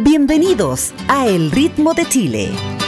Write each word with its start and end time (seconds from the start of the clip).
Bienvenidos 0.00 0.94
a 1.08 1.26
El 1.26 1.50
Ritmo 1.50 1.92
de 1.92 2.06
Chile. 2.06 2.87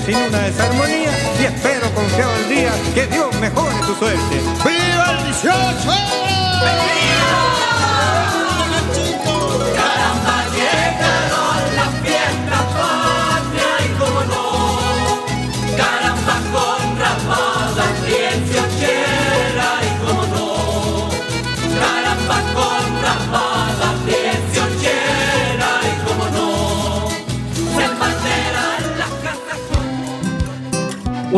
Sin 0.00 0.16
una 0.16 0.42
desarmonía 0.42 1.10
y 1.40 1.44
espero 1.44 1.90
confiado 1.94 2.36
el 2.36 2.48
día 2.48 2.72
que 2.94 3.06
Dios 3.06 3.34
mejore 3.40 3.74
tu 3.86 3.94
suerte. 3.94 4.55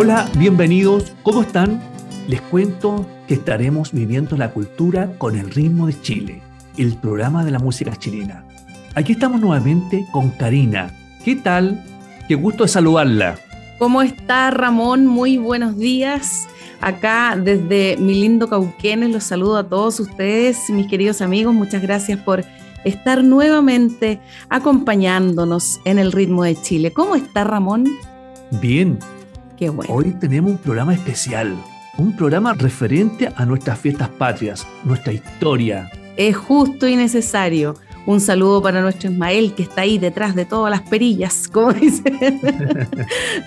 Hola, 0.01 0.31
bienvenidos, 0.39 1.13
¿cómo 1.25 1.43
están? 1.43 1.83
Les 2.29 2.41
cuento 2.41 3.05
que 3.27 3.35
estaremos 3.35 3.91
viviendo 3.91 4.37
la 4.37 4.53
cultura 4.53 5.11
con 5.19 5.37
el 5.37 5.51
ritmo 5.51 5.89
de 5.89 6.01
Chile, 6.01 6.41
el 6.77 6.95
programa 6.95 7.45
de 7.45 7.51
la 7.51 7.59
música 7.59 7.97
chilena. 7.97 8.45
Aquí 8.95 9.15
estamos 9.15 9.41
nuevamente 9.41 10.07
con 10.13 10.31
Karina. 10.31 10.93
¿Qué 11.25 11.35
tal? 11.35 11.85
Qué 12.29 12.37
gusto 12.37 12.63
de 12.63 12.69
saludarla. 12.69 13.41
¿Cómo 13.81 14.01
está 14.01 14.53
Ramón? 14.53 15.05
Muy 15.05 15.37
buenos 15.37 15.77
días. 15.77 16.47
Acá 16.81 17.37
desde 17.37 17.97
mi 17.97 18.21
lindo 18.21 18.49
Cauquenes 18.49 19.11
los 19.11 19.25
saludo 19.25 19.57
a 19.57 19.69
todos 19.69 19.99
ustedes, 19.99 20.71
mis 20.71 20.87
queridos 20.87 21.21
amigos. 21.21 21.53
Muchas 21.57 21.83
gracias 21.83 22.21
por 22.21 22.45
estar 22.85 23.25
nuevamente 23.25 24.21
acompañándonos 24.49 25.81
en 25.85 25.99
el 25.99 26.13
ritmo 26.13 26.45
de 26.45 26.55
Chile. 26.55 26.93
¿Cómo 26.93 27.17
está 27.17 27.43
Ramón? 27.43 27.85
Bien, 28.63 28.97
Hoy 29.89 30.13
tenemos 30.21 30.53
un 30.53 30.59
programa 30.59 30.95
especial, 30.95 31.57
un 31.97 32.15
programa 32.15 32.55
referente 32.55 33.29
a 33.35 33.45
nuestras 33.45 33.77
fiestas 33.77 34.09
patrias, 34.09 34.65
nuestra 34.85 35.13
historia. 35.13 35.91
Es 36.17 36.37
justo 36.37 36.87
y 36.87 36.95
necesario. 36.95 37.75
Un 38.07 38.21
saludo 38.21 38.63
para 38.63 38.81
nuestro 38.81 39.11
Ismael 39.11 39.55
que 39.55 39.65
está 39.65 39.81
ahí 39.81 39.99
detrás 39.99 40.37
de 40.37 40.45
todas 40.45 40.71
las 40.71 40.83
perillas, 40.83 41.49
como 41.53 41.73
dice. 41.73 42.05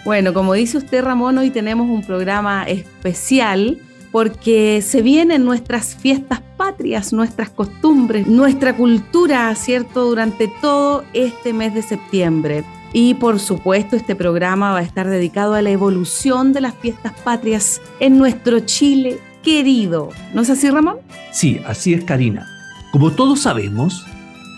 bueno, 0.04 0.34
como 0.34 0.54
dice 0.54 0.80
usted 0.80 1.02
Ramón, 1.02 1.38
hoy 1.38 1.50
tenemos 1.50 1.90
un 1.90 2.04
programa 2.04 2.66
especial 2.66 3.80
porque 4.12 4.82
se 4.82 5.02
vienen 5.02 5.46
nuestras 5.46 5.96
fiestas 5.96 6.42
patrias, 6.58 7.14
nuestras 7.14 7.50
costumbres, 7.50 8.28
nuestra 8.28 8.76
cultura, 8.76 9.56
¿cierto? 9.56 10.08
Durante 10.08 10.52
todo 10.62 11.06
este 11.14 11.54
mes 11.54 11.74
de 11.74 11.82
septiembre. 11.84 12.66
Y 12.94 13.14
por 13.16 13.40
supuesto, 13.40 13.96
este 13.96 14.16
programa 14.16 14.72
va 14.74 14.80
a 14.80 14.84
estar 14.84 15.08
dedicado 15.08 15.54
a 15.54 15.62
la 15.62 15.70
evolución 15.70 16.52
de 16.52 16.62
las 16.62 16.76
fiestas 16.76 17.14
patrias 17.24 17.82
en 18.00 18.18
nuestro 18.18 18.60
Chile 18.62 19.20
querido. 19.44 20.10
¿No 20.34 20.42
es 20.42 20.50
así, 20.50 20.70
Ramón? 20.70 20.98
Sí, 21.32 21.62
así 21.66 21.94
es, 21.94 22.04
Karina. 22.04 22.48
Como 22.92 23.12
todos 23.12 23.42
sabemos, 23.42 24.06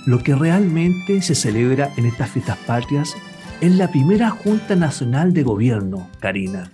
lo 0.05 0.23
que 0.23 0.35
realmente 0.35 1.21
se 1.21 1.35
celebra 1.35 1.91
en 1.95 2.05
estas 2.05 2.31
fiestas 2.31 2.57
patrias 2.65 3.15
es 3.61 3.75
la 3.75 3.89
primera 3.89 4.29
Junta 4.31 4.75
Nacional 4.75 5.33
de 5.33 5.43
Gobierno, 5.43 6.09
Karina. 6.19 6.71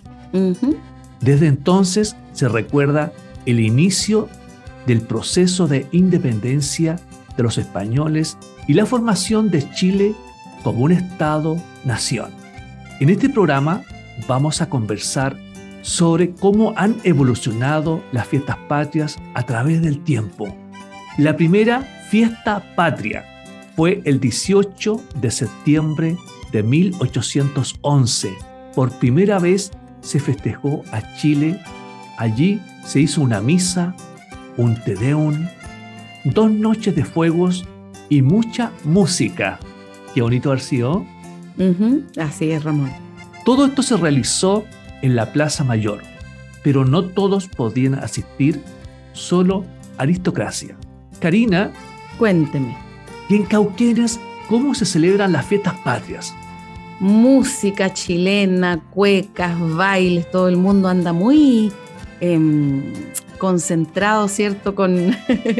Desde 1.20 1.48
entonces 1.48 2.16
se 2.34 2.48
recuerda 2.48 3.12
el 3.46 3.60
inicio 3.60 4.30
del 4.88 5.02
proceso 5.02 5.68
de 5.68 5.88
independencia 5.92 7.00
de 7.36 7.44
los 7.44 7.58
españoles 7.58 8.38
y 8.68 8.74
la 8.74 8.86
formación 8.86 9.52
de 9.52 9.70
Chile 9.74 10.16
como 10.64 10.84
un 10.84 10.92
Estado-nación. 10.92 12.32
En 13.00 13.10
este 13.10 13.30
programa 13.30 13.84
vamos 14.28 14.62
a 14.62 14.70
conversar 14.70 15.38
sobre 15.82 16.32
cómo 16.32 16.74
han 16.76 16.98
evolucionado 17.04 18.04
las 18.12 18.28
fiestas 18.28 18.58
patrias 18.68 19.18
a 19.34 19.44
través 19.44 19.82
del 19.82 20.04
tiempo. 20.04 20.54
La 21.18 21.36
primera 21.36 21.82
fiesta 22.10 22.64
patria 22.76 23.26
fue 23.76 24.02
el 24.06 24.20
18 24.20 25.02
de 25.22 25.32
septiembre 25.32 26.18
de 26.52 26.64
1811. 26.64 28.30
Por 28.76 28.92
primera 29.00 29.40
vez 29.40 29.72
se 30.02 30.20
festejó 30.20 30.84
a 30.92 31.16
Chile. 31.16 31.62
Allí 32.18 32.60
se 32.86 33.00
hizo 33.00 33.22
una 33.22 33.42
misa, 33.42 33.96
un 34.58 34.76
tedeum, 34.84 35.48
dos 36.26 36.52
noches 36.52 36.96
de 36.96 37.06
fuegos 37.06 37.66
y 38.10 38.22
mucha 38.22 38.72
música. 38.84 39.60
Qué 40.14 40.22
bonito 40.22 40.50
haber 40.50 40.62
sido. 40.62 41.06
Así 42.18 42.52
es, 42.52 42.64
Ramón. 42.64 42.92
Todo 43.46 43.66
esto 43.66 43.84
se 43.84 43.98
realizó 43.98 44.66
en 45.02 45.16
la 45.16 45.32
Plaza 45.32 45.64
Mayor, 45.64 46.02
pero 46.64 46.86
no 46.86 47.06
todos 47.06 47.48
podían 47.48 47.96
asistir, 47.96 48.62
solo 49.14 49.66
aristocracia. 49.98 50.76
Karina. 51.20 51.72
Cuénteme. 52.18 52.76
¿Y 53.30 53.36
en 53.36 53.46
Cauquenes 53.46 54.20
cómo 54.48 54.74
se 54.74 54.86
celebran 54.86 55.32
las 55.32 55.46
fiestas 55.46 55.76
patrias? 55.84 56.34
Música 57.00 57.94
chilena, 57.94 58.82
cuecas, 58.90 59.58
bailes, 59.76 60.30
todo 60.32 60.50
el 60.50 60.58
mundo 60.58 60.90
anda 60.90 61.14
muy 61.14 61.72
em, 62.20 62.94
concentrado, 63.38 64.28
¿cierto? 64.28 64.76
Con, 64.76 65.16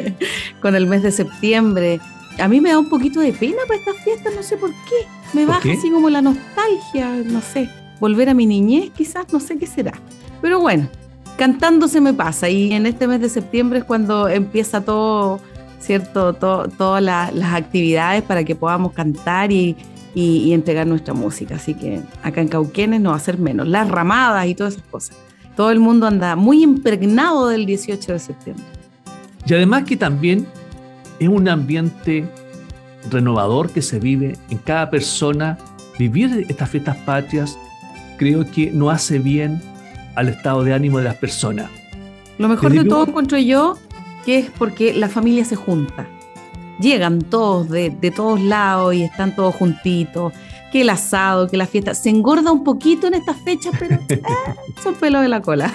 con 0.62 0.76
el 0.76 0.86
mes 0.86 1.04
de 1.04 1.12
septiembre 1.12 2.00
a 2.40 2.48
mí 2.48 2.62
me 2.62 2.70
da 2.70 2.80
un 2.80 2.90
poquito 2.90 3.20
de 3.20 3.34
pena 3.34 3.58
para 3.68 3.80
estas 3.80 3.98
fiestas, 4.04 4.34
no 4.36 4.44
sé 4.44 4.58
por 4.58 4.72
qué. 4.72 5.08
Me 5.34 5.46
baja 5.46 5.72
así 5.72 5.90
como 5.92 6.10
la 6.10 6.22
nostalgia, 6.22 7.10
no 7.26 7.42
sé. 7.42 7.70
Volver 8.00 8.30
a 8.30 8.34
mi 8.34 8.46
niñez, 8.46 8.92
quizás, 8.96 9.32
no 9.32 9.40
sé 9.40 9.58
qué 9.58 9.68
será. 9.68 9.94
Pero 10.42 10.60
bueno, 10.60 10.88
cantando 11.38 11.88
se 11.88 12.02
me 12.02 12.14
pasa. 12.14 12.50
Y 12.50 12.74
en 12.74 12.86
este 12.86 13.08
mes 13.08 13.22
de 13.22 13.30
septiembre 13.30 13.80
es 13.80 13.86
cuando 13.86 14.28
empieza 14.28 14.82
todo, 14.82 15.40
¿cierto? 15.80 16.34
todas 16.34 17.04
las 17.04 17.54
actividades 17.54 18.24
para 18.24 18.44
que 18.44 18.56
podamos 18.56 18.94
cantar 18.94 19.52
y, 19.52 19.76
y, 20.16 20.54
entregar 20.54 20.88
nuestra 20.88 21.14
música. 21.14 21.56
Así 21.56 21.74
que 21.74 22.02
acá 22.24 22.42
en 22.42 22.48
Cauquenes 22.48 23.02
no 23.02 23.12
va 23.12 23.18
a 23.18 23.20
ser 23.20 23.38
menos. 23.38 23.68
Las 23.68 23.90
ramadas 23.90 24.48
y 24.48 24.56
todas 24.56 24.74
esas 24.74 24.86
cosas. 24.88 25.18
Todo 25.56 25.72
el 25.72 25.80
mundo 25.80 26.08
anda 26.08 26.36
muy 26.36 26.64
impregnado 26.64 27.50
del 27.50 27.66
18 27.66 28.14
de 28.14 28.20
septiembre. 28.20 28.66
Y 29.46 29.54
además 29.54 29.84
que 29.84 29.98
también 29.98 30.48
es 31.20 31.28
un 31.28 31.48
ambiente 31.50 32.26
renovador 33.10 33.72
que 33.72 33.82
se 33.82 34.00
vive 34.00 34.38
en 34.50 34.58
cada 34.58 34.90
persona. 34.90 35.58
Vivir 35.98 36.46
estas 36.50 36.70
fiestas 36.70 36.98
patrias 36.98 37.58
creo 38.18 38.50
que 38.50 38.72
no 38.72 38.90
hace 38.90 39.20
bien 39.20 39.62
al 40.16 40.30
estado 40.30 40.64
de 40.64 40.74
ánimo 40.74 40.98
de 40.98 41.06
las 41.06 41.16
personas. 41.16 41.70
Lo 42.38 42.48
mejor 42.48 42.72
de 42.72 42.86
todo 42.86 43.08
encuentro 43.08 43.38
yo 43.38 43.78
que 44.26 44.40
es 44.40 44.52
porque 44.52 44.94
la 44.94 45.10
familia 45.10 45.46
se 45.46 45.56
junta. 45.56 46.08
Llegan 46.80 47.22
todos 47.22 47.70
de, 47.70 47.92
todos 48.16 48.40
lados 48.42 48.94
y 48.94 49.04
están 49.04 49.36
todos 49.36 49.56
juntitos. 49.56 50.34
Que 50.72 50.82
el 50.82 50.90
asado, 50.90 51.48
que 51.48 51.58
la 51.58 51.66
fiesta. 51.66 51.96
Se 51.96 52.10
engorda 52.10 52.52
un 52.52 52.64
poquito 52.64 53.08
en 53.08 53.16
estas 53.16 53.38
fechas, 53.38 53.74
pero 53.80 53.96
eh, 54.10 54.22
son 54.84 54.96
pelos 54.96 55.22
de 55.22 55.28
la 55.28 55.42
cola. 55.42 55.74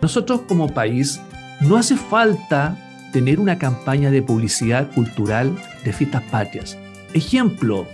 Nosotros 0.00 0.42
como 0.48 0.68
país 0.68 1.20
no 1.60 1.76
hace 1.76 1.96
falta 1.96 2.76
tener 3.12 3.38
una 3.38 3.58
campaña 3.58 4.10
de 4.10 4.20
publicidad 4.20 4.90
cultural 4.92 5.56
de 5.84 5.92
fiestas 5.92 6.22
patrias. 6.24 6.78
Ejemplo, 7.14 7.86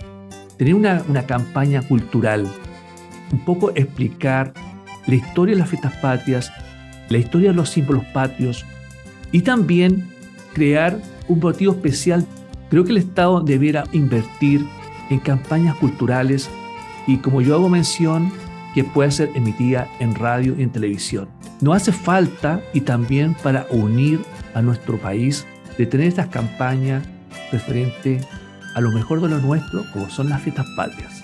tener 0.57 0.75
una, 0.75 1.03
una 1.07 1.23
campaña 1.23 1.81
cultural, 1.81 2.47
un 3.31 3.39
poco 3.39 3.71
explicar 3.75 4.53
la 5.07 5.15
historia 5.15 5.55
de 5.55 5.59
las 5.59 5.69
fiestas 5.69 5.93
patrias, 5.97 6.51
la 7.09 7.17
historia 7.17 7.49
de 7.49 7.55
los 7.55 7.69
símbolos 7.69 8.05
patrios 8.05 8.65
y 9.31 9.41
también 9.41 10.07
crear 10.53 10.99
un 11.27 11.39
motivo 11.39 11.73
especial. 11.73 12.25
Creo 12.69 12.83
que 12.83 12.91
el 12.91 12.97
Estado 12.97 13.41
debiera 13.41 13.85
invertir 13.91 14.65
en 15.09 15.19
campañas 15.19 15.75
culturales 15.75 16.49
y 17.07 17.17
como 17.17 17.41
yo 17.41 17.55
hago 17.55 17.69
mención, 17.69 18.31
que 18.75 18.83
pueda 18.83 19.09
ser 19.09 19.31
emitida 19.33 19.87
en 19.99 20.13
radio 20.13 20.55
y 20.57 20.61
en 20.61 20.69
televisión. 20.69 21.27
No 21.59 21.73
hace 21.73 21.91
falta 21.91 22.61
y 22.73 22.81
también 22.81 23.35
para 23.41 23.65
unir 23.71 24.21
a 24.53 24.61
nuestro 24.61 24.97
país 24.99 25.45
de 25.77 25.85
tener 25.85 26.07
estas 26.07 26.27
campañas 26.27 27.03
referente 27.51 28.19
a 28.75 28.81
lo 28.81 28.91
mejor 28.91 29.21
de 29.21 29.29
lo 29.29 29.39
nuestro, 29.39 29.83
como 29.91 30.09
son 30.09 30.29
las 30.29 30.41
fiestas 30.41 30.65
patrias. 30.75 31.23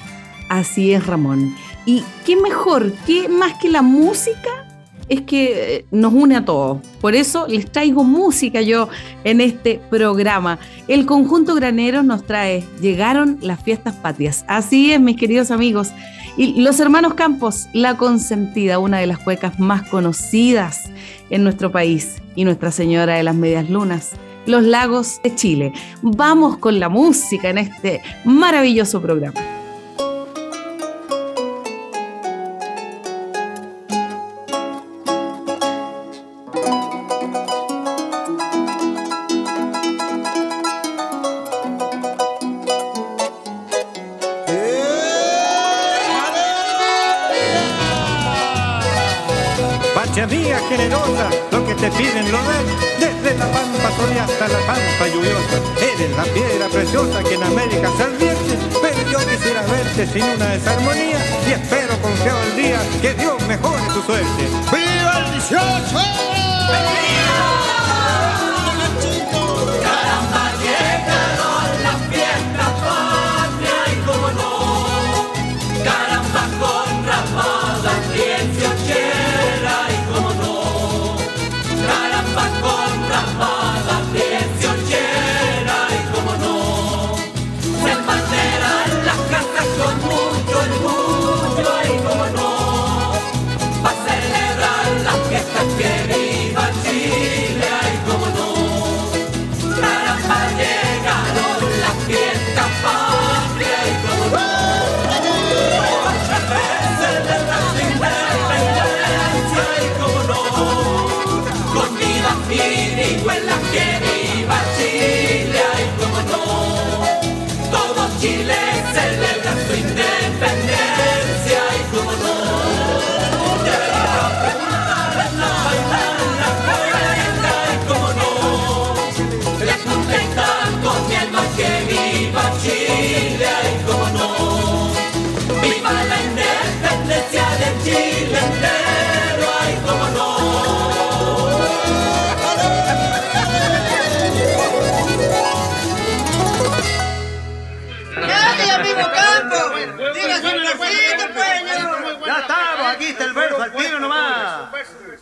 Así 0.50 0.94
es, 0.94 1.06
Ramón. 1.06 1.56
¿Y 1.86 2.04
qué 2.26 2.36
mejor, 2.36 2.92
qué 3.06 3.30
más 3.30 3.54
que 3.56 3.70
la 3.70 3.82
música 3.82 4.66
es 5.10 5.22
que 5.22 5.76
eh, 5.76 5.86
nos 5.92 6.14
une 6.14 6.36
a 6.36 6.46
todos. 6.46 6.80
Por 7.00 7.16
eso 7.16 7.48
les 7.48 7.72
traigo 7.72 8.04
música 8.04 8.62
yo 8.62 8.90
en 9.24 9.42
este 9.42 9.80
programa. 9.90 10.60
El 10.88 11.06
conjunto 11.06 11.56
granero 11.56 12.04
nos 12.04 12.26
trae 12.26 12.64
Llegaron 12.82 13.38
las 13.42 13.64
fiestas 13.64 13.96
patrias. 13.96 14.46
Así 14.48 14.92
es, 14.92 15.00
mis 15.00 15.18
queridos 15.18 15.52
amigos. 15.52 15.92
Y 16.38 16.62
los 16.62 16.80
hermanos 16.80 17.14
Campos, 17.14 17.68
La 17.74 17.96
Consentida, 17.98 18.80
una 18.80 19.00
de 19.00 19.08
las 19.08 19.20
cuecas 19.20 19.60
más 19.60 19.88
conocidas 19.88 20.90
en 21.30 21.44
nuestro 21.44 21.72
país. 21.72 22.22
Y 22.36 22.44
Nuestra 22.44 22.72
Señora 22.72 23.16
de 23.16 23.24
las 23.24 23.36
Medias 23.36 23.70
Lunas. 23.70 24.12
Los 24.46 24.64
lagos 24.64 25.22
de 25.24 25.34
Chile. 25.34 25.74
Vamos 26.02 26.58
con 26.58 26.80
la 26.80 26.90
música 26.90 27.50
en 27.50 27.58
este 27.58 28.02
maravilloso 28.24 29.02
programa. 29.02 29.55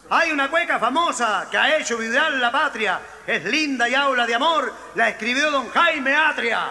Hay 0.09 0.31
una 0.31 0.47
cueca 0.49 0.79
famosa 0.79 1.47
que 1.49 1.57
ha 1.57 1.77
hecho 1.77 1.97
vibrar 1.97 2.31
la 2.33 2.51
patria. 2.51 2.99
Es 3.25 3.43
linda 3.45 3.89
y 3.89 3.95
habla 3.95 4.27
de 4.27 4.35
amor. 4.35 4.73
La 4.95 5.09
escribió 5.09 5.49
don 5.49 5.69
Jaime 5.69 6.15
Atria. 6.15 6.67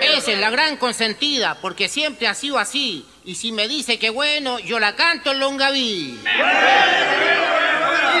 Esa 0.00 0.32
es 0.32 0.38
la 0.38 0.50
gran 0.50 0.76
consentida, 0.76 1.56
porque 1.60 1.88
siempre 1.88 2.28
ha 2.28 2.34
sido 2.34 2.58
así. 2.58 3.06
Y 3.24 3.34
si 3.34 3.52
me 3.52 3.68
dice 3.68 3.98
que 3.98 4.10
bueno, 4.10 4.58
yo 4.58 4.78
la 4.78 4.96
canto 4.96 5.32
en 5.32 5.40
Longaví. 5.40 6.20
Y 6.20 6.22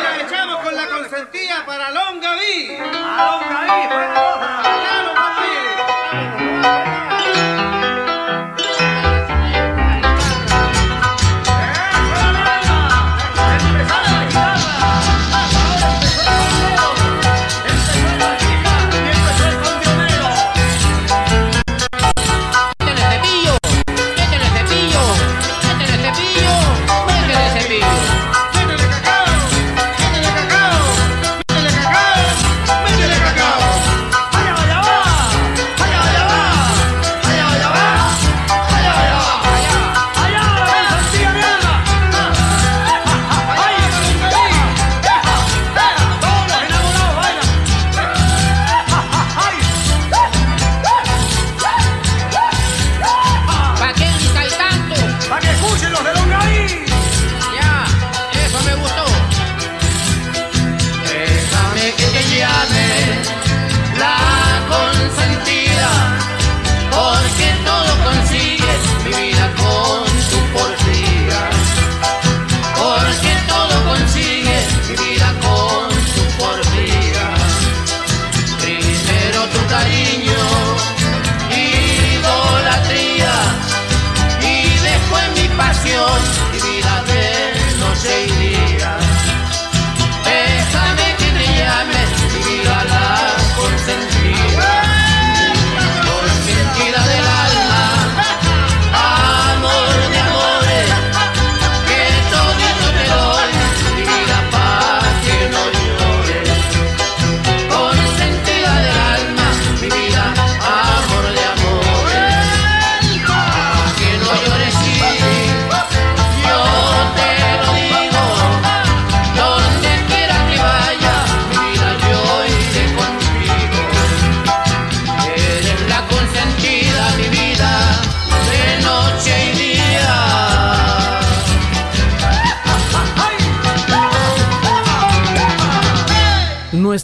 la 0.02 0.16
echamos 0.20 0.62
con 0.62 0.74
la 0.74 0.86
consentida 0.88 1.64
para 1.64 1.90
Longaví. 1.90 2.76
A 2.76 3.40
Longaví, 3.40 3.88
para 3.88 4.97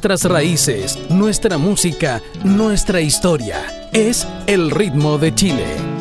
nuestras 0.05 0.31
raíces, 0.31 0.99
nuestra 1.09 1.57
música, 1.57 2.21
nuestra 2.45 3.01
historia. 3.01 3.89
Es 3.91 4.29
el 4.47 4.71
ritmo 4.71 5.17
de 5.17 5.35
Chile. 5.35 5.94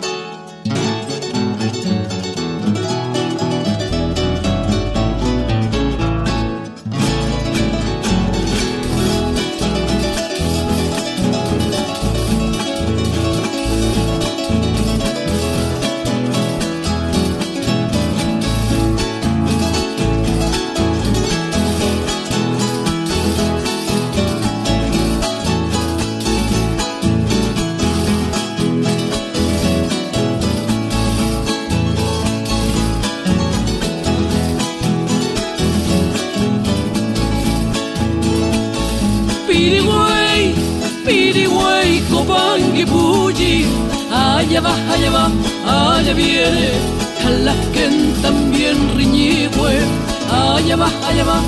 Allá 50.33 50.75
va, 50.75 50.89
allá 51.07 51.23
va, 51.23 51.39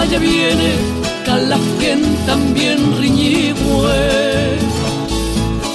allá 0.00 0.18
viene, 0.18 0.70
Calasquen 1.26 2.00
también 2.26 2.78
riñigüe. 3.00 4.58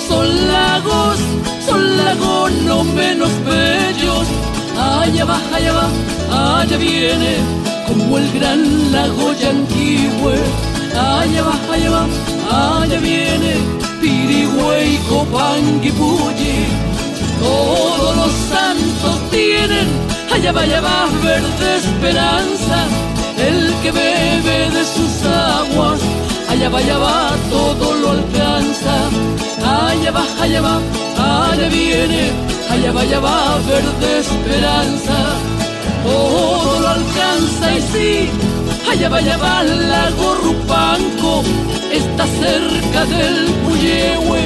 Son 0.08 0.28
lagos, 0.48 1.18
son 1.66 1.98
lagos 1.98 2.52
no 2.66 2.84
menos 2.84 3.32
bellos, 3.46 4.28
allá 4.80 5.26
va, 5.26 5.40
allá 5.56 5.74
va, 5.80 6.60
allá 6.60 6.78
viene, 6.78 7.32
como 7.88 8.18
el 8.18 8.32
gran 8.38 8.92
lago 8.92 9.34
Yanquihue, 9.34 10.38
allá 10.96 11.42
va, 11.48 11.56
allá 11.74 11.90
va, 11.96 12.04
allá 12.80 13.00
viene 13.00 13.78
Pirigüey, 14.02 14.98
Copanguipulli, 15.10 16.58
todos 17.40 18.16
los 18.16 18.32
santos 18.52 19.30
tienen, 19.32 19.88
allá 20.38 20.52
va, 20.52 20.62
allá 20.62 20.82
va, 20.82 21.08
verde 21.24 21.68
esperanza, 21.78 22.78
el 23.48 23.74
que 23.82 23.92
bebe 23.92 24.60
de 24.76 24.84
sus 24.86 25.14
aguas, 25.26 26.00
allá 26.50 26.70
va, 26.70 26.78
allá 26.78 26.98
va, 27.00 27.36
todo 27.50 27.94
lo 28.02 28.12
alcanza, 28.12 28.96
allá 29.66 30.12
va, 30.12 30.26
allá 30.40 30.62
va, 30.62 30.76
allá 31.50 31.68
viene, 31.70 32.32
allá 32.70 32.92
va, 32.92 33.02
allá 33.02 33.20
va, 33.20 33.58
verde 33.68 34.20
esperanza, 34.20 35.18
todo 36.04 36.80
lo 36.82 36.88
alcanza 36.88 37.66
y 37.78 37.82
sí, 37.92 38.30
allá 38.92 39.10
va, 39.10 39.18
allá 39.18 39.38
va, 39.38 39.64
lago 39.64 40.36
Rupanco, 40.44 41.44
está 41.92 42.26
cerca 42.44 43.06
del 43.06 43.38
Puyehue, 43.66 44.42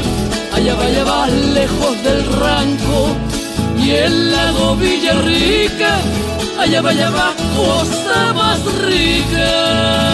allá 0.55 0.74
va, 0.75 0.86
allá 0.86 1.03
va, 1.03 1.27
lejos 1.27 2.03
del 2.03 2.21
Ranco, 2.39 3.31
y 3.84 3.92
el 3.92 4.32
lago 4.32 4.76
Villarrica, 4.76 6.00
allá 6.60 6.82
va, 6.82 6.90
allá 6.90 7.10
va, 7.10 7.34
cosa 7.56 8.34
más 8.34 8.60
rica. 8.84 10.12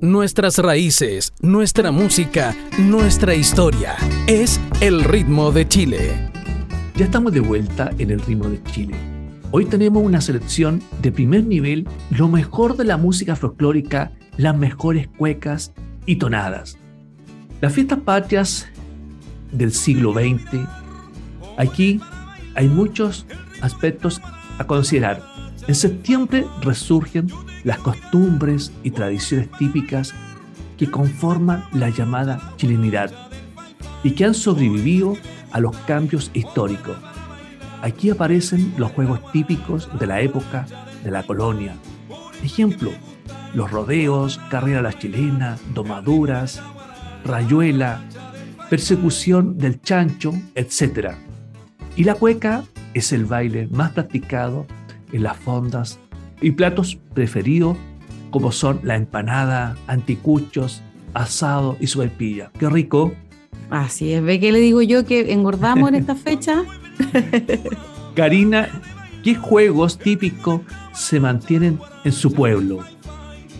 Nuestras 0.00 0.58
raíces, 0.58 1.32
nuestra 1.40 1.90
música, 1.90 2.54
nuestra 2.78 3.34
historia. 3.34 3.96
Es 4.26 4.60
el 4.80 5.02
ritmo 5.02 5.50
de 5.50 5.66
Chile. 5.66 6.30
Ya 6.94 7.06
estamos 7.06 7.32
de 7.32 7.40
vuelta 7.40 7.90
en 7.98 8.10
el 8.12 8.20
ritmo 8.20 8.48
de 8.48 8.62
Chile 8.64 9.16
Hoy 9.52 9.64
tenemos 9.64 10.02
una 10.02 10.20
selección 10.20 10.82
de 11.00 11.12
primer 11.12 11.44
nivel, 11.44 11.88
lo 12.10 12.28
mejor 12.28 12.76
de 12.76 12.84
la 12.84 12.96
música 12.96 13.36
folclórica, 13.36 14.12
las 14.36 14.56
mejores 14.56 15.08
cuecas 15.08 15.72
y 16.04 16.16
tonadas. 16.16 16.78
Las 17.60 17.72
fiestas 17.72 18.00
patrias 18.00 18.66
del 19.52 19.72
siglo 19.72 20.12
XX, 20.12 20.66
aquí 21.56 22.00
hay 22.54 22.68
muchos 22.68 23.26
aspectos 23.60 24.20
a 24.58 24.64
considerar. 24.64 25.22
En 25.66 25.74
septiembre 25.74 26.46
resurgen 26.62 27.28
las 27.64 27.78
costumbres 27.78 28.72
y 28.82 28.90
tradiciones 28.90 29.50
típicas 29.58 30.14
que 30.76 30.90
conforman 30.90 31.64
la 31.72 31.90
llamada 31.90 32.52
chilenidad 32.56 33.10
y 34.04 34.12
que 34.12 34.24
han 34.24 34.34
sobrevivido 34.34 35.16
a 35.50 35.60
los 35.60 35.76
cambios 35.78 36.30
históricos 36.34 36.96
Aquí 37.82 38.10
aparecen 38.10 38.74
los 38.78 38.90
juegos 38.92 39.20
típicos 39.32 39.88
de 39.98 40.06
la 40.06 40.20
época 40.20 40.66
de 41.04 41.10
la 41.10 41.22
colonia. 41.22 41.76
Ejemplo, 42.42 42.90
los 43.56 43.70
rodeos, 43.70 44.38
carrera 44.50 44.80
a 44.80 44.82
la 44.82 44.92
chilena, 44.92 45.56
domaduras, 45.72 46.62
rayuela, 47.24 48.02
persecución 48.68 49.56
del 49.56 49.80
chancho, 49.80 50.34
etc. 50.54 51.12
Y 51.96 52.04
la 52.04 52.16
cueca 52.16 52.64
es 52.92 53.12
el 53.12 53.24
baile 53.24 53.66
más 53.72 53.92
practicado 53.92 54.66
en 55.10 55.22
las 55.22 55.38
fondas 55.38 55.98
y 56.42 56.50
platos 56.50 56.98
preferidos 57.14 57.78
como 58.30 58.52
son 58.52 58.80
la 58.82 58.94
empanada, 58.94 59.78
anticuchos, 59.86 60.82
asado 61.14 61.78
y 61.80 61.86
suelpilla. 61.86 62.50
¡Qué 62.58 62.68
rico! 62.68 63.14
Así 63.70 64.12
es, 64.12 64.22
ve 64.22 64.38
que 64.38 64.52
le 64.52 64.58
digo 64.58 64.82
yo 64.82 65.06
que 65.06 65.32
engordamos 65.32 65.88
en 65.88 65.94
esta 65.94 66.14
fecha. 66.26 66.62
Karina, 68.14 68.68
¿qué 69.24 69.34
juegos 69.34 69.98
típicos 69.98 70.60
se 70.92 71.20
mantienen 71.20 71.80
en 72.04 72.12
su 72.12 72.34
pueblo? 72.34 72.84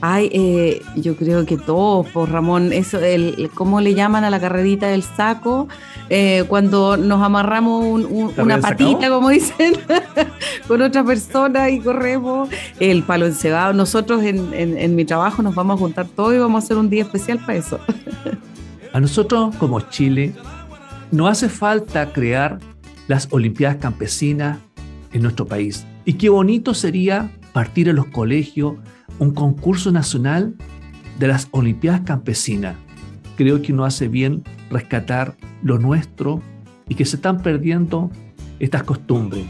Ay, 0.00 0.28
eh, 0.32 0.82
yo 0.96 1.16
creo 1.16 1.46
que 1.46 1.56
todos, 1.56 2.06
por 2.08 2.30
Ramón, 2.30 2.72
eso, 2.72 2.98
el, 2.98 3.50
¿cómo 3.54 3.80
le 3.80 3.94
llaman 3.94 4.24
a 4.24 4.30
la 4.30 4.38
carrerita 4.38 4.88
del 4.88 5.02
saco? 5.02 5.68
Eh, 6.10 6.44
cuando 6.48 6.96
nos 6.96 7.22
amarramos 7.22 8.04
una 8.36 8.60
patita, 8.60 9.08
como 9.08 9.28
dicen, 9.30 9.74
con 10.68 10.82
otra 10.82 11.02
persona 11.02 11.70
y 11.70 11.80
corremos, 11.80 12.48
el 12.78 13.02
palo 13.02 13.26
encebado. 13.26 13.72
Nosotros 13.72 14.22
en, 14.22 14.52
en 14.54 14.94
mi 14.94 15.04
trabajo 15.04 15.42
nos 15.42 15.54
vamos 15.54 15.76
a 15.76 15.78
juntar 15.78 16.06
todo 16.06 16.34
y 16.34 16.38
vamos 16.38 16.62
a 16.62 16.64
hacer 16.64 16.76
un 16.76 16.90
día 16.90 17.02
especial 17.02 17.38
para 17.38 17.58
eso. 17.58 17.80
A 18.92 19.00
nosotros 19.00 19.54
como 19.56 19.80
Chile 19.80 20.32
no 21.10 21.26
hace 21.26 21.50
falta 21.50 22.12
crear 22.12 22.58
las 23.08 23.28
Olimpiadas 23.30 23.76
Campesinas 23.76 24.58
en 25.12 25.22
nuestro 25.22 25.46
país. 25.46 25.86
Y 26.04 26.14
qué 26.14 26.28
bonito 26.28 26.72
sería 26.72 27.30
partir 27.52 27.88
en 27.88 27.96
los 27.96 28.06
colegios 28.06 28.76
un 29.18 29.32
concurso 29.32 29.92
nacional 29.92 30.54
de 31.18 31.28
las 31.28 31.48
Olimpiadas 31.50 32.02
Campesinas. 32.02 32.76
Creo 33.36 33.62
que 33.62 33.72
no 33.72 33.84
hace 33.84 34.08
bien 34.08 34.44
rescatar 34.70 35.36
lo 35.62 35.78
nuestro 35.78 36.42
y 36.88 36.94
que 36.94 37.04
se 37.04 37.16
están 37.16 37.42
perdiendo 37.42 38.10
estas 38.58 38.82
costumbres. 38.82 39.44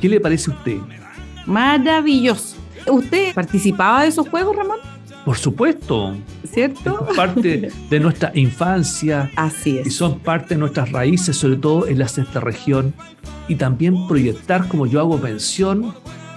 ¿Qué 0.00 0.08
le 0.08 0.20
parece 0.20 0.50
a 0.50 0.54
usted? 0.54 0.78
Maravilloso. 1.46 2.56
¿Usted 2.90 3.34
participaba 3.34 4.02
de 4.02 4.08
esos 4.08 4.28
juegos, 4.28 4.56
Ramón? 4.56 4.78
Por 5.24 5.36
supuesto. 5.36 6.16
¿Cierto? 6.44 7.06
parte 7.16 7.70
de 7.88 8.00
nuestra 8.00 8.32
infancia. 8.34 9.30
Así 9.36 9.78
es. 9.78 9.86
Y 9.86 9.90
son 9.90 10.18
parte 10.18 10.54
de 10.54 10.60
nuestras 10.60 10.90
raíces, 10.90 11.36
sobre 11.36 11.56
todo 11.56 11.86
en 11.86 11.98
la 11.98 12.08
sexta 12.08 12.40
región. 12.40 12.92
Y 13.48 13.54
también 13.54 14.06
proyectar, 14.08 14.66
como 14.68 14.86
yo 14.86 15.00
hago 15.00 15.18
mención, 15.18 15.94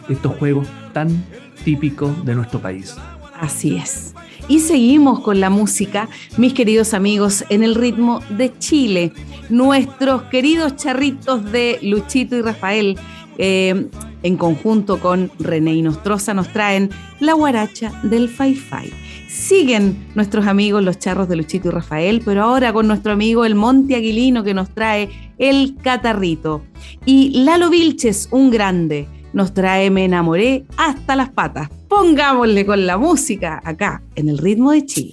estos 0.07 0.35
juegos 0.37 0.67
tan 0.93 1.23
típicos 1.65 2.23
de 2.23 2.35
nuestro 2.35 2.61
país. 2.61 2.95
Así 3.37 3.75
es. 3.75 4.15
Y 4.47 4.59
seguimos 4.59 5.19
con 5.19 5.39
la 5.39 5.49
música, 5.49 6.07
mis 6.37 6.53
queridos 6.53 6.93
amigos, 6.93 7.43
en 7.49 7.63
el 7.63 7.75
ritmo 7.75 8.21
de 8.29 8.57
Chile. 8.59 9.11
Nuestros 9.49 10.23
queridos 10.23 10.75
charritos 10.75 11.51
de 11.51 11.79
Luchito 11.81 12.37
y 12.37 12.41
Rafael, 12.41 12.97
eh, 13.37 13.87
en 14.23 14.37
conjunto 14.37 14.99
con 14.99 15.31
René 15.39 15.73
y 15.73 15.81
Nostroza, 15.81 16.33
nos 16.33 16.47
traen 16.49 16.91
la 17.19 17.33
guaracha 17.33 17.91
del 18.03 18.29
Fai 18.29 18.53
Fai. 18.55 18.91
Siguen 19.27 19.97
nuestros 20.15 20.47
amigos 20.47 20.83
los 20.83 20.99
charros 20.99 21.27
de 21.27 21.35
Luchito 21.35 21.67
y 21.67 21.71
Rafael, 21.71 22.21
pero 22.23 22.43
ahora 22.43 22.71
con 22.71 22.87
nuestro 22.87 23.11
amigo 23.11 23.43
el 23.43 23.55
Monte 23.55 23.95
Aguilino 23.95 24.43
que 24.43 24.53
nos 24.53 24.69
trae 24.69 25.09
el 25.39 25.75
catarrito. 25.81 26.63
Y 27.05 27.43
Lalo 27.43 27.69
Vilches, 27.69 28.29
un 28.31 28.51
grande, 28.51 29.07
nos 29.35 29.53
trae 29.53 29.91
Me 29.91 30.05
enamoré 30.05 30.65
hasta 30.77 31.15
las 31.15 31.29
patas. 31.29 31.69
Pongámosle 31.87 32.65
con 32.65 32.87
la 32.87 32.97
música 32.97 33.61
acá, 33.63 34.01
en 34.15 34.29
el 34.29 34.37
ritmo 34.39 34.71
de 34.71 34.85
Chile. 34.85 35.11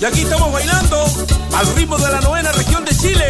Y 0.00 0.04
aquí 0.04 0.20
estamos 0.20 0.52
bailando 0.52 1.04
al 1.56 1.74
ritmo 1.74 1.96
de 1.96 2.12
la 2.12 2.20
novena 2.20 2.52
región 2.52 2.84
de 2.84 2.96
Chile. 2.96 3.24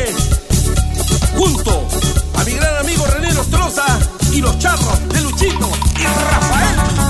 junto 1.37 1.87
a 2.35 2.45
mi 2.45 2.53
gran 2.53 2.77
amigo 2.79 3.05
René 3.07 3.33
Nostroza 3.33 3.87
y 4.33 4.41
los 4.41 4.59
charros 4.59 5.09
de 5.11 5.21
Luchito 5.21 5.71
y 6.01 6.05
Rafael. 6.05 7.08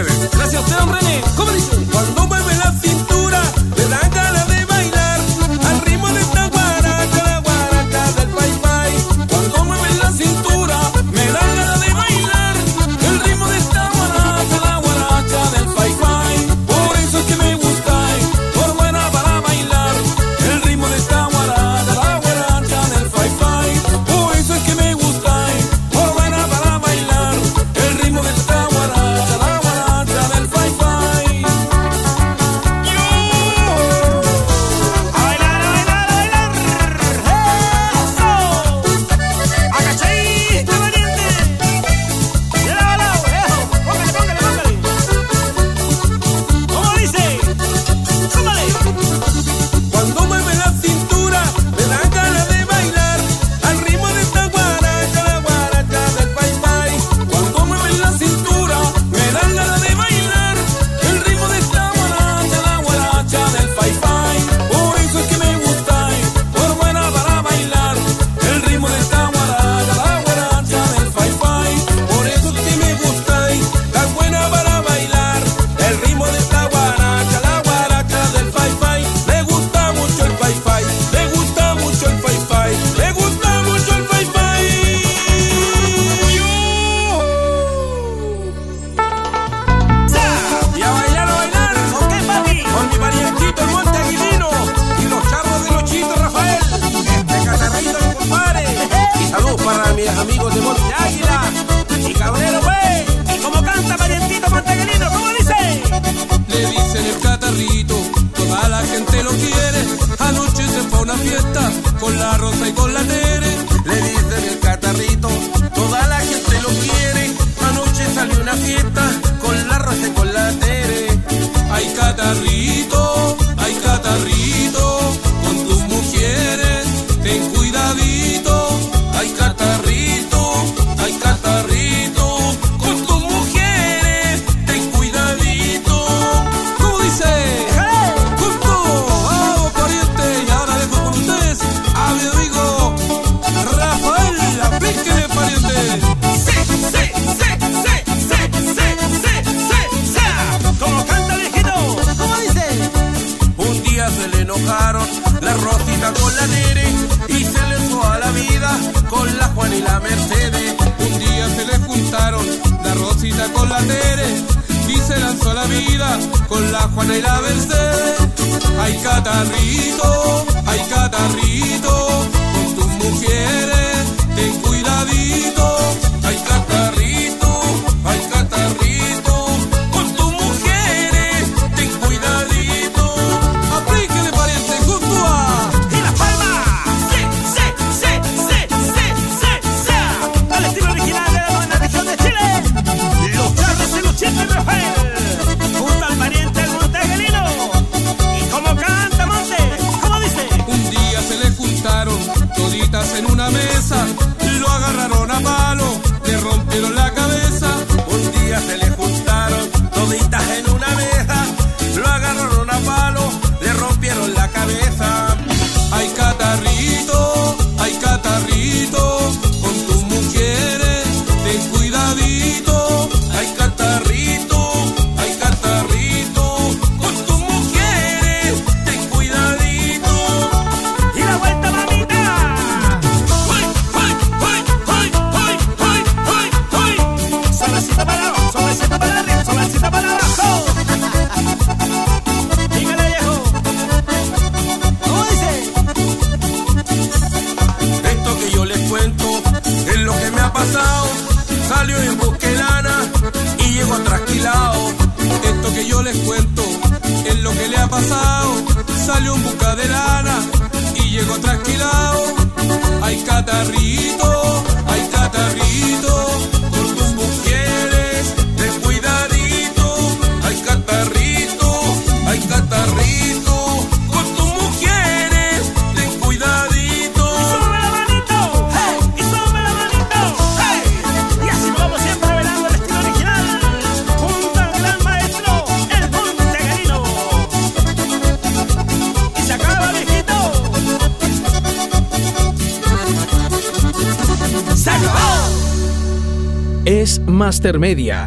Ustedes. 0.00 0.30
Gracias 0.30 0.54
a 0.54 0.64
usted, 0.64 0.76
don 0.76 0.92
René. 0.92 1.22
¿Cómo 1.36 1.52
dice? 1.52 1.85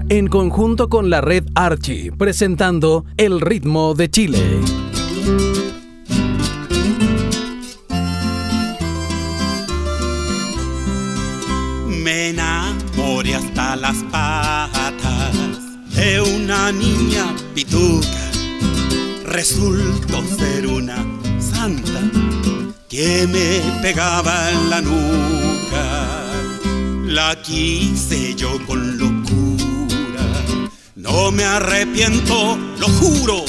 En 0.10 0.28
conjunto 0.28 0.90
con 0.90 1.10
la 1.10 1.22
red 1.22 1.46
Archie, 1.56 2.12
presentando 2.12 3.06
El 3.16 3.40
ritmo 3.40 3.94
de 3.94 4.10
Chile. 4.10 4.38
Juro, 33.00 33.44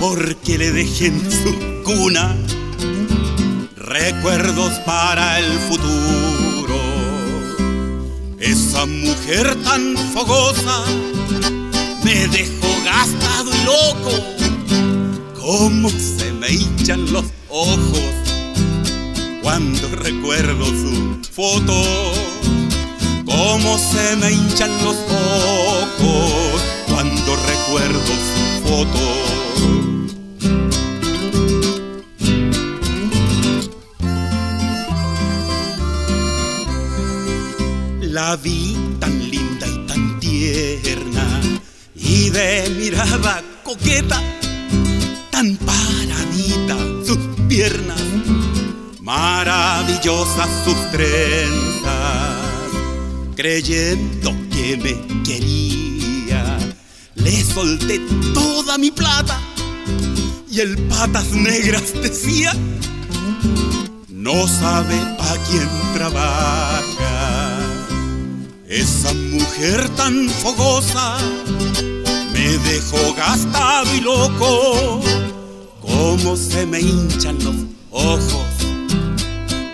porque 0.00 0.58
le 0.58 0.72
dejé 0.72 1.06
en 1.06 1.30
su 1.30 1.82
cuna 1.84 2.36
recuerdos 3.88 4.72
para 4.80 5.38
el 5.38 5.58
futuro. 5.60 6.76
Esa 8.38 8.86
mujer 8.86 9.56
tan 9.64 9.96
fogosa 10.12 10.84
me 12.04 12.28
dejó 12.28 12.68
gastado 12.84 13.50
y 13.54 13.64
loco. 13.64 14.10
Cómo 15.40 15.88
se 15.90 16.32
me 16.32 16.50
hinchan 16.50 17.12
los 17.12 17.24
ojos 17.48 18.12
cuando 19.42 19.88
recuerdo 19.96 20.66
su 20.66 21.18
foto. 21.32 21.74
Cómo 23.24 23.78
se 23.78 24.16
me 24.16 24.32
hinchan 24.32 24.70
los 24.84 24.96
ojos 24.96 26.62
cuando 26.88 27.36
recuerdo 27.36 28.00
su 28.06 28.47
La 38.00 38.36
vi 38.36 38.76
tan 39.00 39.30
linda 39.30 39.66
y 39.66 39.86
tan 39.86 40.20
tierna 40.20 41.40
y 41.94 42.28
de 42.28 42.68
mirada 42.78 43.42
coqueta, 43.64 44.20
tan 45.30 45.56
paradita 45.56 46.76
sus 47.06 47.18
piernas, 47.48 48.02
maravillosas 49.00 50.48
sus 50.64 50.90
trenzas, 50.90 52.36
creyendo 53.34 54.34
que 54.50 54.76
me 54.76 55.22
quería, 55.22 55.87
solté 57.58 57.98
toda 58.34 58.78
mi 58.78 58.92
plata 58.92 59.40
y 60.48 60.60
el 60.60 60.78
patas 60.86 61.32
negras 61.32 61.92
decía, 61.92 62.52
no 64.08 64.46
sabe 64.46 64.94
a 64.94 65.34
quién 65.48 65.68
trabaja. 65.92 67.58
Esa 68.68 69.12
mujer 69.12 69.88
tan 69.96 70.28
fogosa 70.28 71.16
me 72.32 72.48
dejó 72.70 73.12
gastado 73.16 73.92
y 73.92 74.02
loco. 74.02 75.00
Cómo 75.82 76.36
se 76.36 76.64
me 76.64 76.80
hinchan 76.80 77.38
los 77.42 77.56
ojos 77.90 78.48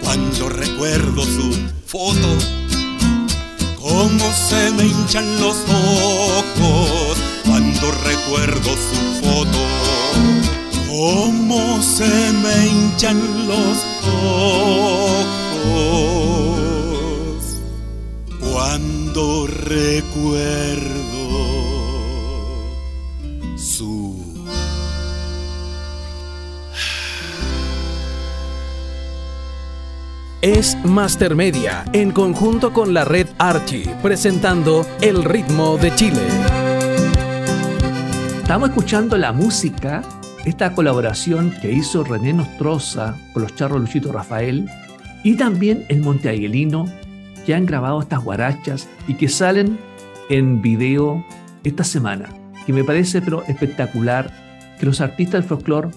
cuando 0.03 0.49
recuerdo 0.49 1.23
su 1.23 1.53
foto. 1.85 2.31
Cómo 3.79 4.27
se 4.49 4.71
me 4.71 4.87
hinchan 4.87 5.39
los 5.39 5.57
ojos 5.69 7.04
cuando 7.75 7.91
recuerdo 8.05 8.71
su 8.71 8.97
foto. 9.23 9.59
Cómo 10.89 11.83
se 11.83 12.33
me 12.33 12.67
hinchan 12.69 13.49
los 13.49 13.85
ojos 14.07 15.35
cuando 18.41 19.47
recuerdo 19.47 20.85
su 23.57 24.23
Es 30.43 30.77
Master 30.85 31.35
Media, 31.35 31.85
en 31.93 32.13
conjunto 32.13 32.73
con 32.73 32.95
la 32.95 33.05
red 33.05 33.27
Archie, 33.39 33.95
presentando 34.03 34.87
El 35.01 35.25
ritmo 35.25 35.79
de 35.79 35.95
Chile. 35.95 36.21
Estamos 38.45 38.69
escuchando 38.69 39.17
la 39.17 39.33
música, 39.33 40.03
esta 40.45 40.75
colaboración 40.75 41.51
que 41.63 41.73
hizo 41.73 42.05
René 42.05 42.35
Nostroza 42.35 43.17
con 43.33 43.43
los 43.43 43.55
charros 43.57 43.81
Luchito 43.81 44.13
Rafael 44.13 44.69
y 45.23 45.35
también 45.37 45.87
el 45.89 46.03
Monteaguelino, 46.03 46.85
que 47.47 47.55
han 47.55 47.65
grabado 47.65 48.03
estas 48.03 48.23
guarachas 48.23 48.87
y 49.09 49.15
que 49.15 49.31
salen 49.31 49.79
en 50.29 50.61
video 50.61 51.25
esta 51.65 51.85
semana, 51.85 52.29
que 52.67 52.75
me 52.75 52.85
parece 52.85 53.23
pero 53.23 53.43
espectacular 53.45 54.31
que 54.79 54.85
los 54.87 55.01
artistas 55.01 55.41
del 55.41 55.49
folclore 55.49 55.89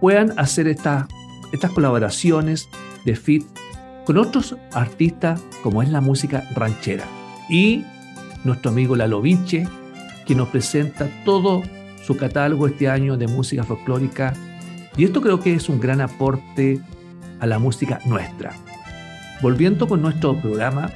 puedan 0.00 0.38
hacer 0.38 0.68
esta- 0.68 1.08
estas 1.52 1.70
colaboraciones 1.70 2.68
de 3.06 3.16
fit 3.16 3.42
con 4.04 4.18
otros 4.18 4.54
artistas 4.74 5.40
como 5.62 5.82
es 5.82 5.88
la 5.88 6.02
música 6.02 6.44
ranchera. 6.54 7.04
Y 7.48 7.84
nuestro 8.44 8.70
amigo 8.70 8.96
Lalo 8.96 9.22
Vinche, 9.22 9.66
que 10.26 10.34
nos 10.34 10.48
presenta 10.48 11.08
todo 11.24 11.62
su 12.06 12.16
catálogo 12.16 12.68
este 12.68 12.88
año 12.88 13.16
de 13.16 13.26
música 13.26 13.64
folclórica. 13.64 14.32
Y 14.96 15.04
esto 15.04 15.20
creo 15.20 15.40
que 15.40 15.54
es 15.54 15.68
un 15.68 15.80
gran 15.80 16.00
aporte 16.00 16.80
a 17.40 17.46
la 17.46 17.58
música 17.58 17.98
nuestra. 18.06 18.52
Volviendo 19.42 19.88
con 19.88 20.00
nuestro 20.00 20.40
programa, 20.40 20.90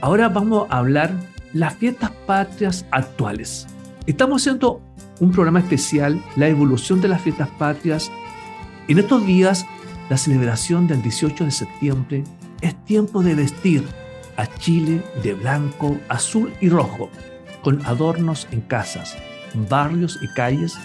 ahora 0.00 0.28
vamos 0.28 0.66
a 0.68 0.78
hablar 0.78 1.12
las 1.52 1.76
fiestas 1.76 2.10
patrias 2.26 2.84
actuales. 2.90 3.66
Estamos 4.06 4.42
haciendo 4.42 4.82
un 5.20 5.30
programa 5.30 5.60
especial, 5.60 6.20
la 6.36 6.48
evolución 6.48 7.00
de 7.00 7.08
las 7.08 7.22
fiestas 7.22 7.48
patrias. 7.58 8.10
En 8.88 8.98
estos 8.98 9.24
días, 9.24 9.64
la 10.10 10.16
celebración 10.16 10.86
del 10.86 11.02
18 11.02 11.44
de 11.44 11.50
septiembre 11.50 12.24
es 12.60 12.74
tiempo 12.84 13.22
de 13.22 13.34
vestir 13.34 13.84
a 14.36 14.46
Chile 14.58 15.02
de 15.22 15.34
blanco, 15.34 15.96
azul 16.08 16.52
y 16.60 16.68
rojo, 16.68 17.10
con 17.62 17.84
adornos 17.86 18.48
en 18.50 18.60
casas, 18.60 19.16
barrios 19.68 20.18
y 20.22 20.28
calles. 20.28 20.76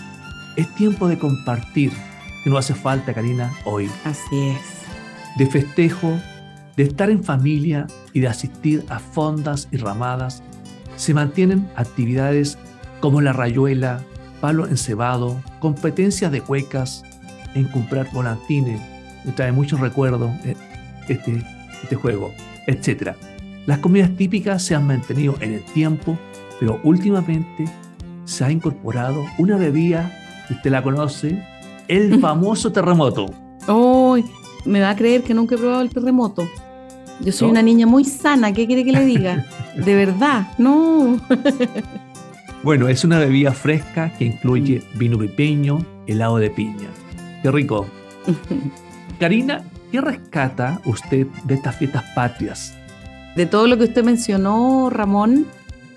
Es 0.55 0.73
tiempo 0.75 1.07
de 1.07 1.17
compartir, 1.17 1.91
que 2.43 2.49
no 2.49 2.57
hace 2.57 2.73
falta, 2.73 3.13
Karina, 3.13 3.51
hoy. 3.65 3.89
Así 4.03 4.49
es. 4.49 4.57
De 5.37 5.47
festejo, 5.47 6.19
de 6.75 6.83
estar 6.83 7.09
en 7.09 7.23
familia 7.23 7.87
y 8.13 8.19
de 8.19 8.27
asistir 8.27 8.85
a 8.89 8.99
fondas 8.99 9.67
y 9.71 9.77
ramadas. 9.77 10.43
Se 10.95 11.13
mantienen 11.13 11.69
actividades 11.75 12.57
como 12.99 13.21
la 13.21 13.33
rayuela, 13.33 14.01
palo 14.41 14.67
encebado, 14.67 15.41
competencias 15.59 16.31
de 16.31 16.41
cuecas, 16.41 17.03
en 17.55 17.65
comprar 17.65 18.11
volantines. 18.11 18.81
Me 19.23 19.31
trae 19.31 19.51
muchos 19.51 19.79
recuerdos 19.79 20.31
eh, 20.43 20.55
este, 21.07 21.43
este 21.81 21.95
juego, 21.95 22.31
etc. 22.67 23.15
Las 23.65 23.79
comidas 23.79 24.11
típicas 24.15 24.61
se 24.61 24.75
han 24.75 24.85
mantenido 24.85 25.35
en 25.39 25.53
el 25.53 25.63
tiempo, 25.63 26.17
pero 26.59 26.79
últimamente 26.83 27.65
se 28.25 28.43
ha 28.43 28.51
incorporado 28.51 29.25
una 29.37 29.57
bebida, 29.57 30.11
usted 30.49 30.71
la 30.71 30.81
conoce, 30.81 31.43
el 31.87 32.19
famoso 32.19 32.71
terremoto. 32.71 33.25
Hoy 33.67 34.25
me 34.65 34.81
va 34.81 34.91
a 34.91 34.95
creer 34.95 35.23
que 35.23 35.33
nunca 35.33 35.55
he 35.55 35.57
probado 35.57 35.81
el 35.81 35.89
terremoto. 35.89 36.47
Yo 37.19 37.31
soy 37.31 37.47
¿No? 37.47 37.51
una 37.51 37.61
niña 37.61 37.85
muy 37.85 38.05
sana, 38.05 38.53
¿qué 38.53 38.65
quiere 38.65 38.83
que 38.83 38.91
le 38.91 39.05
diga? 39.05 39.45
De 39.75 39.95
verdad, 39.95 40.47
no. 40.57 41.19
Bueno, 42.63 42.87
es 42.87 43.03
una 43.03 43.19
bebida 43.19 43.51
fresca 43.51 44.13
que 44.17 44.25
incluye 44.25 44.83
vino 44.95 45.17
pipeño, 45.17 45.85
helado 46.07 46.37
de 46.37 46.49
piña. 46.49 46.89
Qué 47.41 47.51
rico. 47.51 47.87
Karina, 49.19 49.63
¿qué 49.91 49.99
rescata 49.99 50.79
usted 50.85 51.27
de 51.43 51.55
estas 51.55 51.75
fiestas 51.75 52.03
patrias? 52.15 52.73
De 53.35 53.45
todo 53.45 53.67
lo 53.67 53.77
que 53.77 53.83
usted 53.85 54.03
mencionó, 54.03 54.89
Ramón, 54.89 55.45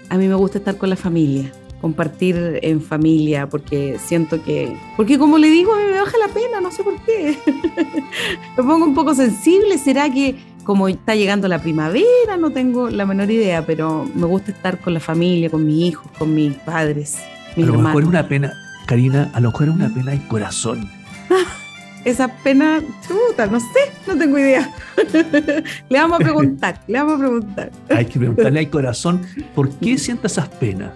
a 0.09 0.17
mí 0.17 0.27
me 0.27 0.35
gusta 0.35 0.59
estar 0.59 0.77
con 0.77 0.91
la 0.91 0.97
familia, 0.97 1.53
compartir 1.81 2.59
en 2.62 2.81
familia, 2.81 3.49
porque 3.49 3.99
siento 4.05 4.43
que, 4.43 4.77
porque 4.97 5.19
como 5.19 5.39
le 5.39 5.49
digo, 5.49 5.75
a 5.75 5.79
mí 5.79 5.85
me 5.91 5.99
baja 5.99 6.17
la 6.19 6.33
pena, 6.33 6.61
no 6.61 6.71
sé 6.71 6.83
por 6.83 6.97
qué. 7.03 7.39
me 8.57 8.62
pongo 8.62 8.85
un 8.85 8.95
poco 8.95 9.15
sensible, 9.15 9.79
¿será 9.79 10.11
que 10.11 10.37
como 10.65 10.89
está 10.89 11.15
llegando 11.15 11.49
la 11.49 11.61
primavera? 11.61 12.37
No 12.39 12.51
tengo 12.51 12.91
la 12.91 13.07
menor 13.07 13.31
idea, 13.31 13.65
pero 13.65 14.09
me 14.15 14.27
gusta 14.27 14.51
estar 14.51 14.79
con 14.81 14.95
la 14.95 15.01
familia, 15.01 15.51
con 15.51 15.65
mis 15.65 15.85
hijos, 15.85 16.11
con 16.19 16.35
mis 16.35 16.55
padres, 16.55 17.19
mis 17.57 17.65
a 17.65 17.69
lo 17.69 17.75
hermanos. 17.75 17.83
mejor 17.83 18.03
es 18.03 18.09
una 18.09 18.29
pena, 18.29 18.53
Karina, 18.87 19.31
a 19.33 19.41
lo 19.41 19.51
mejor 19.51 19.69
es 19.69 19.75
una 19.75 19.89
pena 19.89 20.11
del 20.11 20.27
corazón. 20.27 20.91
Esa 22.05 22.29
pena, 22.29 22.81
chuta, 23.07 23.47
no 23.47 23.59
sé, 23.59 23.93
no 24.07 24.17
tengo 24.17 24.39
idea. 24.39 24.73
le 25.89 25.99
vamos 25.99 26.21
a 26.21 26.23
preguntar, 26.23 26.81
le 26.87 26.99
vamos 26.99 27.17
a 27.17 27.19
preguntar. 27.19 27.71
Hay 27.91 28.05
que 28.07 28.19
preguntarle 28.19 28.61
al 28.61 28.71
corazón 28.71 29.23
por 29.57 29.71
qué 29.71 29.99
siente 29.99 30.29
esas 30.29 30.49
penas. 30.49 30.91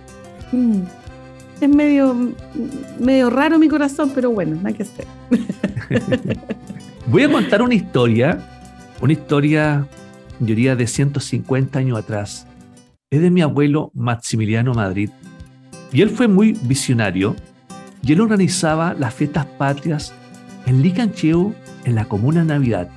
Mm, 0.52 0.82
Es 1.60 1.68
medio, 1.68 2.16
medio 2.98 3.28
raro 3.28 3.58
mi 3.58 3.68
corazón, 3.68 4.10
pero 4.14 4.30
bueno, 4.30 4.58
no 4.60 4.68
hay 4.68 4.74
que 4.74 4.82
hacer. 4.84 5.06
Voy 7.06 7.22
a 7.24 7.30
contar 7.30 7.60
una 7.60 7.74
historia, 7.74 8.38
una 9.00 9.12
historia, 9.12 9.86
yo 10.38 10.46
diría, 10.46 10.74
de 10.76 10.86
150 10.86 11.78
años 11.78 11.98
atrás. 11.98 12.46
Es 13.10 13.20
de 13.20 13.30
mi 13.30 13.42
abuelo 13.42 13.90
Maximiliano 13.94 14.72
Madrid. 14.72 15.10
Y 15.92 16.00
él 16.02 16.10
fue 16.10 16.28
muy 16.28 16.52
visionario 16.62 17.34
y 18.02 18.12
él 18.12 18.20
organizaba 18.20 18.94
las 18.94 19.12
fiestas 19.12 19.44
patrias 19.58 20.14
en 20.66 20.82
Licancheo, 20.82 21.52
en 21.84 21.94
la 21.94 22.04
Comuna 22.04 22.44
Navidad. 22.44 22.88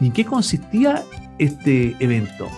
¿Y 0.00 0.06
en 0.06 0.12
qué 0.12 0.24
consistía 0.24 1.02
este 1.38 1.96
evento? 1.98 2.48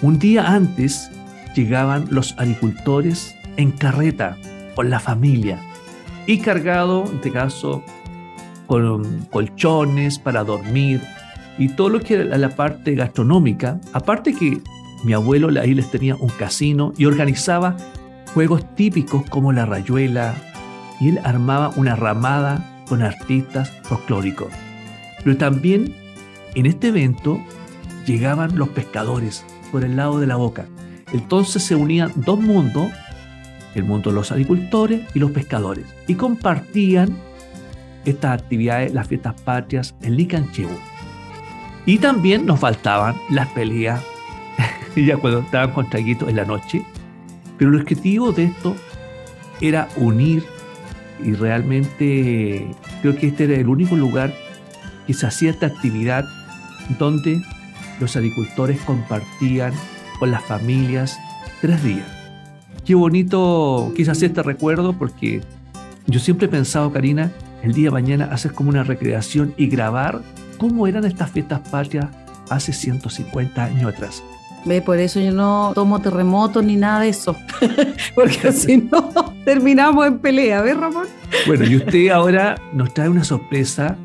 Un 0.00 0.18
día 0.18 0.46
antes 0.46 1.10
llegaban 1.58 2.06
los 2.10 2.38
agricultores 2.38 3.34
en 3.56 3.72
carreta 3.72 4.36
con 4.76 4.90
la 4.90 5.00
familia 5.00 5.58
y 6.26 6.38
cargado, 6.38 7.04
en 7.06 7.16
este 7.16 7.32
caso, 7.32 7.82
con 8.68 9.26
colchones 9.30 10.20
para 10.20 10.44
dormir 10.44 11.00
y 11.58 11.68
todo 11.70 11.88
lo 11.88 12.00
que 12.00 12.14
era 12.14 12.38
la 12.38 12.50
parte 12.50 12.94
gastronómica. 12.94 13.80
Aparte 13.92 14.34
que 14.34 14.60
mi 15.02 15.14
abuelo 15.14 15.48
ahí 15.60 15.74
les 15.74 15.90
tenía 15.90 16.14
un 16.14 16.28
casino 16.28 16.92
y 16.96 17.06
organizaba 17.06 17.76
juegos 18.34 18.64
típicos 18.76 19.28
como 19.28 19.52
la 19.52 19.66
rayuela 19.66 20.34
y 21.00 21.08
él 21.08 21.20
armaba 21.24 21.72
una 21.76 21.96
ramada 21.96 22.84
con 22.88 23.02
artistas 23.02 23.72
folclóricos. 23.82 24.52
Pero 25.24 25.36
también 25.36 25.92
en 26.54 26.66
este 26.66 26.88
evento 26.88 27.40
llegaban 28.06 28.56
los 28.56 28.68
pescadores 28.68 29.44
por 29.72 29.84
el 29.84 29.96
lado 29.96 30.20
de 30.20 30.26
la 30.28 30.36
boca. 30.36 30.66
Entonces 31.12 31.62
se 31.62 31.74
unían 31.74 32.12
dos 32.16 32.40
mundos, 32.40 32.90
el 33.74 33.84
mundo 33.84 34.10
de 34.10 34.16
los 34.16 34.32
agricultores 34.32 35.02
y 35.14 35.18
los 35.18 35.30
pescadores, 35.30 35.86
y 36.06 36.14
compartían 36.14 37.16
estas 38.04 38.40
actividades, 38.40 38.92
las 38.92 39.08
fiestas 39.08 39.40
patrias 39.42 39.94
en 40.02 40.16
Licancheu. 40.16 40.70
Y 41.86 41.98
también 41.98 42.46
nos 42.46 42.60
faltaban 42.60 43.16
las 43.30 43.48
peleas, 43.48 44.02
ya 44.96 45.16
cuando 45.16 45.40
estaban 45.40 45.72
con 45.72 45.88
traguitos 45.88 46.28
en 46.28 46.36
la 46.36 46.44
noche. 46.44 46.84
Pero 47.56 47.70
el 47.70 47.80
objetivo 47.80 48.32
de 48.32 48.44
esto 48.44 48.76
era 49.60 49.88
unir 49.96 50.44
y 51.24 51.32
realmente 51.32 52.68
creo 53.02 53.16
que 53.16 53.28
este 53.28 53.44
era 53.44 53.56
el 53.56 53.68
único 53.68 53.96
lugar 53.96 54.32
que 55.06 55.14
se 55.14 55.26
hacía 55.26 55.50
esta 55.50 55.66
actividad 55.66 56.24
donde 56.98 57.42
los 57.98 58.14
agricultores 58.16 58.80
compartían 58.82 59.72
con 60.18 60.30
las 60.30 60.44
familias 60.44 61.18
tres 61.60 61.82
días. 61.82 62.06
Qué 62.84 62.94
bonito 62.94 63.92
hacer 64.08 64.30
este 64.30 64.42
recuerdo 64.42 64.94
porque 64.94 65.42
yo 66.06 66.20
siempre 66.20 66.46
he 66.46 66.50
pensado, 66.50 66.92
Karina, 66.92 67.30
el 67.62 67.72
día 67.72 67.86
de 67.86 67.90
mañana 67.90 68.26
hacer 68.32 68.52
como 68.52 68.70
una 68.70 68.84
recreación 68.84 69.54
y 69.56 69.66
grabar 69.66 70.22
cómo 70.56 70.86
eran 70.86 71.04
estas 71.04 71.30
fiestas 71.30 71.60
patrias 71.68 72.06
hace 72.48 72.72
150 72.72 73.62
años 73.62 73.92
atrás. 73.94 74.22
Ve, 74.64 74.82
por 74.82 74.98
eso 74.98 75.20
yo 75.20 75.32
no 75.32 75.72
tomo 75.74 76.00
terremotos 76.00 76.64
ni 76.64 76.76
nada 76.76 77.00
de 77.00 77.10
eso. 77.10 77.36
Porque 78.14 78.52
si 78.52 78.78
no, 78.78 79.12
terminamos 79.44 80.06
en 80.06 80.18
pelea, 80.18 80.62
¿ves, 80.62 80.76
Ramón? 80.76 81.06
Bueno, 81.46 81.64
y 81.64 81.76
usted 81.76 82.08
ahora 82.08 82.56
nos 82.72 82.92
trae 82.92 83.08
una 83.08 83.24
sorpresa, 83.24 83.96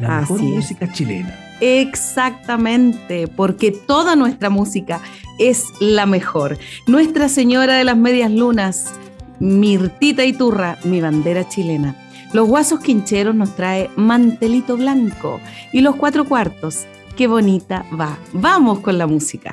la 0.00 0.20
mejor 0.20 0.40
es. 0.40 0.46
música 0.46 0.90
chilena. 0.92 1.49
Exactamente, 1.60 3.28
porque 3.28 3.70
toda 3.70 4.16
nuestra 4.16 4.50
música 4.50 5.00
es 5.38 5.64
la 5.80 6.06
mejor. 6.06 6.58
Nuestra 6.86 7.28
Señora 7.28 7.76
de 7.76 7.84
las 7.84 7.96
Medias 7.96 8.30
Lunas, 8.30 8.92
Mirtita 9.38 10.24
Iturra, 10.24 10.78
mi 10.84 11.00
bandera 11.00 11.48
chilena. 11.48 11.96
Los 12.32 12.46
Guasos 12.46 12.80
Quincheros 12.80 13.34
nos 13.34 13.56
trae 13.56 13.90
Mantelito 13.96 14.76
Blanco 14.76 15.40
y 15.72 15.80
los 15.80 15.96
Cuatro 15.96 16.24
Cuartos. 16.24 16.86
Qué 17.16 17.26
bonita 17.26 17.84
va. 17.98 18.18
Vamos 18.32 18.80
con 18.80 18.98
la 18.98 19.06
música. 19.06 19.52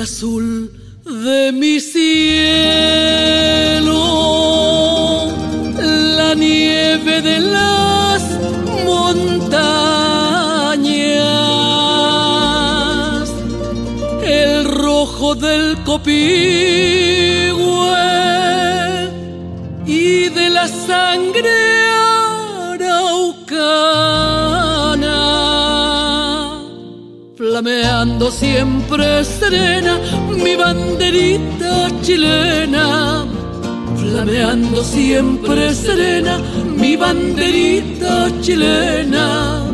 El 0.00 0.04
azul 0.04 0.72
de 1.04 1.52
mi 1.52 1.78
cielo, 1.78 2.00
la 6.16 6.34
nieve 6.34 7.20
de 7.20 7.38
las 7.40 8.22
montañas, 8.86 9.60
el 14.24 14.64
rojo 14.64 15.34
del 15.34 15.76
copihue 15.84 16.99
flameando 27.60 28.30
siempre 28.30 29.22
serena 29.22 29.98
mi 30.42 30.56
banderita 30.56 31.90
chilena, 32.00 33.26
flameando 33.96 34.82
siempre 34.82 35.74
serena 35.74 36.38
mi 36.64 36.96
banderita 36.96 38.30
chilena. 38.40 39.66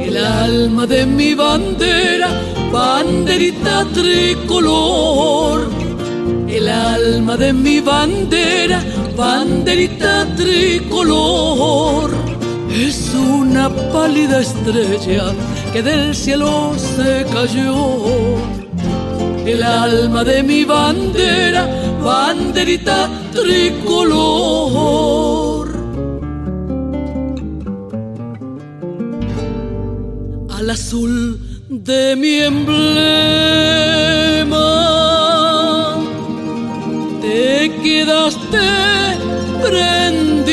El 0.00 0.16
alma 0.16 0.86
de 0.86 1.06
mi 1.06 1.34
bandera, 1.34 2.28
banderita 2.74 3.86
tricolor, 3.92 5.68
el 6.48 6.68
alma 6.68 7.36
de 7.36 7.52
mi 7.52 7.78
bandera, 7.80 8.82
banderita 9.16 10.26
tricolor, 10.34 12.10
es 12.68 13.14
una 13.14 13.68
pálida 13.92 14.40
estrella 14.40 15.32
que 15.72 15.82
del 15.82 16.16
cielo 16.16 16.72
se 16.76 17.24
cayó. 17.32 17.76
El 19.46 19.62
alma 19.62 20.24
de 20.24 20.42
mi 20.42 20.64
bandera, 20.64 21.62
banderita 22.02 23.08
tricolor. 23.32 24.84
al 30.56 30.70
azul 30.70 31.43
de 31.82 32.14
mi 32.16 32.40
emblema. 32.40 32.84
Te 37.20 37.70
quedaste 37.82 38.58
prendida, 39.62 40.44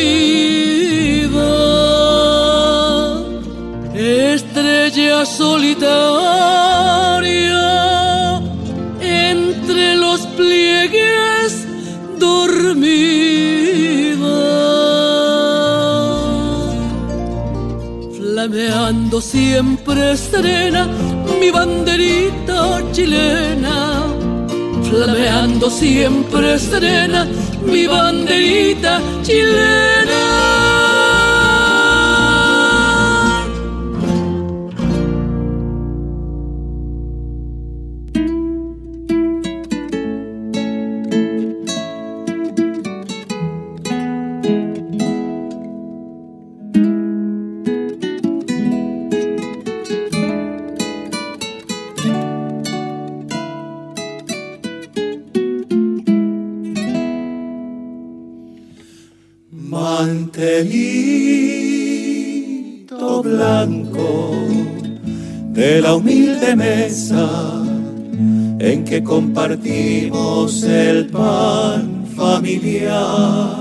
estrella 3.94 5.26
solitaria 5.26 6.02
entre 9.02 9.96
los 9.96 10.22
pliegues 10.38 11.68
dormida. 12.18 12.72
Flameando 18.18 19.22
siempre 19.22 20.18
serena 20.18 21.11
mi 21.42 21.50
banderita 21.50 22.60
chilena. 22.94 23.76
Flameando 24.88 25.70
siempre 25.72 26.60
serena 26.60 27.22
mi 27.66 27.88
banderita 27.88 28.94
chilena. 29.26 30.01
Compartimos 69.12 70.64
el 70.64 71.08
pan 71.08 72.06
familiar. 72.16 73.58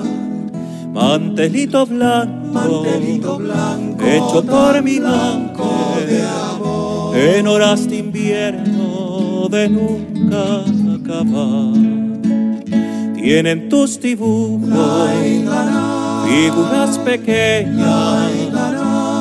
Mantelito 0.92 1.86
blanco, 1.86 2.52
mantelito 2.52 3.36
blanco, 3.36 4.04
hecho 4.04 4.44
por 4.44 4.80
mi 4.80 5.00
blanco 5.00 5.96
de 6.06 6.22
amor, 6.22 7.16
en 7.16 7.48
horas 7.48 7.88
de 7.88 7.96
invierno 7.96 9.48
de 9.50 9.68
nunca 9.68 10.62
acabar. 11.00 11.74
Tienen 13.16 13.68
tus 13.68 14.00
dibujos 14.00 14.70
figuras 16.28 16.96
pequeñas, 16.98 18.30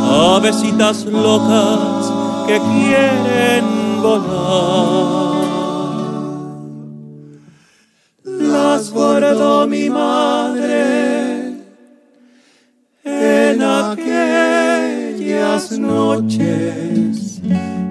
avesitas 0.07 1.05
locas 1.05 2.13
que 2.45 2.59
quieren 2.59 3.65
volar. 4.03 4.98
Guardó 8.87 9.67
mi 9.67 9.89
madre 9.89 11.53
en 13.03 13.61
aquellas 13.61 14.01
noches 15.77 17.41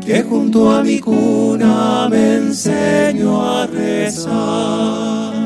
que 0.04 0.22
junto 0.22 0.70
a 0.70 0.82
mi 0.82 0.98
cuna 0.98 2.08
me 2.08 2.36
enseñó 2.36 3.42
a 3.42 3.66
rezar. 3.66 5.37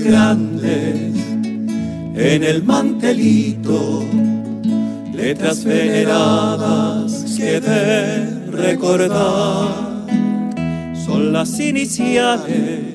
Grandes 0.00 1.12
en 2.16 2.42
el 2.42 2.62
mantelito, 2.62 4.02
letras 5.12 5.62
veneradas 5.62 7.24
que 7.36 7.60
de 7.60 8.46
recordar. 8.50 10.06
Son 11.04 11.34
las 11.34 11.60
iniciales 11.60 12.94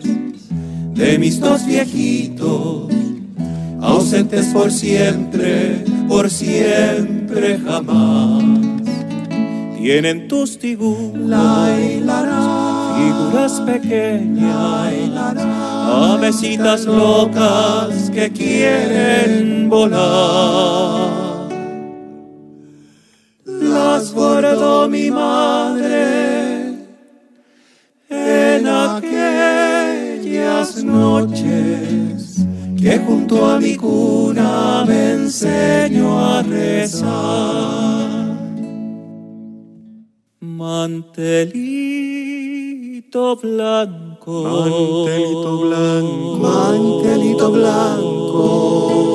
de 0.95 1.19
mis 1.19 1.39
dos 1.39 1.63
viejitos, 1.67 2.91
ausentes 3.81 4.47
por 4.47 4.71
siempre, 4.71 5.85
por 6.07 6.27
siempre 6.31 7.59
jamás. 7.63 8.43
Tienen 9.77 10.27
tus 10.27 10.59
dibujos, 10.59 11.21
figuras 12.97 13.61
pequeñas, 13.61 14.93
avesitas 15.89 16.85
locas 16.85 18.09
que 18.11 18.31
quieren 18.31 19.69
volar. 19.69 21.49
Las 23.45 24.13
guardó 24.13 24.87
mi 24.89 25.11
madre 25.11 26.73
en 28.09 28.67
aquellas 28.67 29.03
noches 30.83 32.45
que 32.81 32.97
junto 32.99 33.45
a 33.45 33.59
mi 33.59 33.75
cuna 33.75 34.85
me 34.87 35.13
enseñó 35.13 36.19
a 36.19 36.41
rezar. 36.41 37.09
Mantelito 40.39 41.29
blanco, 43.35 44.08
mantelito 44.29 45.57
blanco, 45.57 46.37
mantelito 46.37 47.51
blanco. 47.51 49.09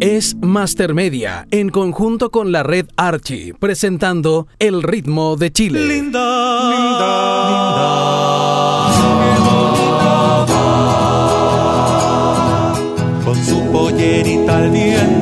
Es 0.00 0.36
Master 0.42 0.92
Media, 0.92 1.46
en 1.50 1.70
conjunto 1.70 2.30
con 2.30 2.52
la 2.52 2.62
red 2.62 2.86
Archie, 2.96 3.54
presentando 3.54 4.46
El 4.58 4.82
ritmo 4.82 5.36
de 5.36 5.50
Chile. 5.50 6.10
con 13.24 13.36
su 13.42 13.72
pollerita 13.72 14.58
al 14.58 14.70
viento 14.70 15.13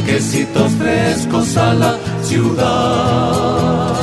quesitos 0.00 0.72
frescos 0.72 1.56
a 1.56 1.74
la 1.74 1.96
ciudad. 2.22 3.94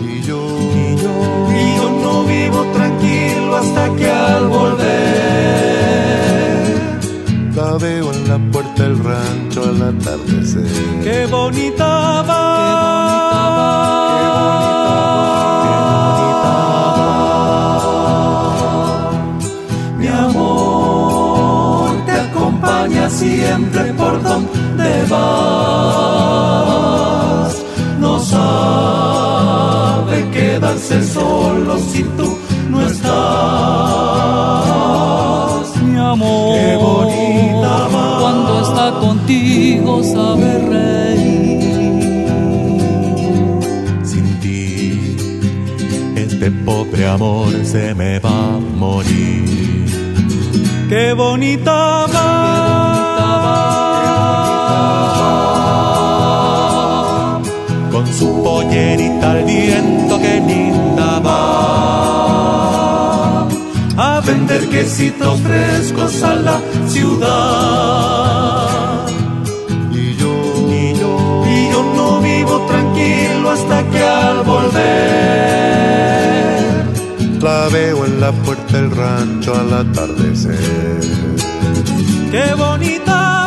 Y 0.00 0.22
yo, 0.22 0.40
y 0.74 0.96
yo, 1.02 1.12
y 1.52 1.76
yo 1.76 1.90
no 2.02 2.24
vivo 2.24 2.66
tranquilo 2.72 3.56
hasta 3.56 3.96
que 3.96 4.10
al 4.10 4.46
volver 4.48 4.90
La 7.54 7.76
veo 7.78 8.12
en 8.12 8.28
la 8.28 8.38
puerta 8.52 8.82
del 8.82 8.98
rancho 8.98 9.62
al 9.64 9.82
atardecer. 9.82 10.66
qué 11.02 11.26
bonita 11.26 12.22
va. 12.22 12.99
No 28.00 28.18
sabe 28.18 30.16
quedarse 30.30 31.02
solo 31.06 31.78
si 31.78 32.02
tú 32.18 32.38
no 32.70 32.80
estás. 32.82 33.10
Mi 35.82 35.96
amor, 35.98 36.58
qué 36.58 36.76
bonita 36.76 37.88
va. 37.94 38.06
Cuando 38.20 38.52
está 38.62 38.86
contigo 39.00 40.02
sabe 40.02 40.50
reír. 40.74 41.60
Sin 44.04 44.26
ti, 44.40 45.16
este 46.16 46.50
pobre 46.50 47.06
amor 47.08 47.48
se 47.64 47.94
me 47.94 48.18
va 48.18 48.56
a 48.56 48.58
morir. 48.58 49.60
Qué 50.88 51.12
bonita 51.12 52.06
va. 52.14 52.29
Su 58.12 58.42
pollerita 58.42 59.32
al 59.32 59.44
viento 59.44 60.18
que 60.20 60.40
linda 60.40 61.20
va 61.20 61.40
a 63.96 64.20
vender 64.20 64.68
quesitos 64.68 65.40
frescos 65.40 66.22
a 66.22 66.34
la 66.34 66.60
ciudad. 66.88 68.28
Y 69.92 70.14
yo, 70.16 70.32
y 70.68 70.94
yo, 70.98 71.44
y 71.46 71.70
yo 71.72 71.82
no 71.96 72.20
vivo 72.20 72.66
tranquilo 72.66 73.50
hasta 73.50 73.82
que 73.90 74.02
al 74.02 74.42
volver 74.44 75.40
la 77.40 77.68
veo 77.68 78.04
en 78.04 78.20
la 78.20 78.32
puerta 78.32 78.76
del 78.76 78.90
rancho 78.90 79.54
al 79.54 79.72
atardecer. 79.72 81.00
Qué 82.30 82.54
bonita 82.54 83.39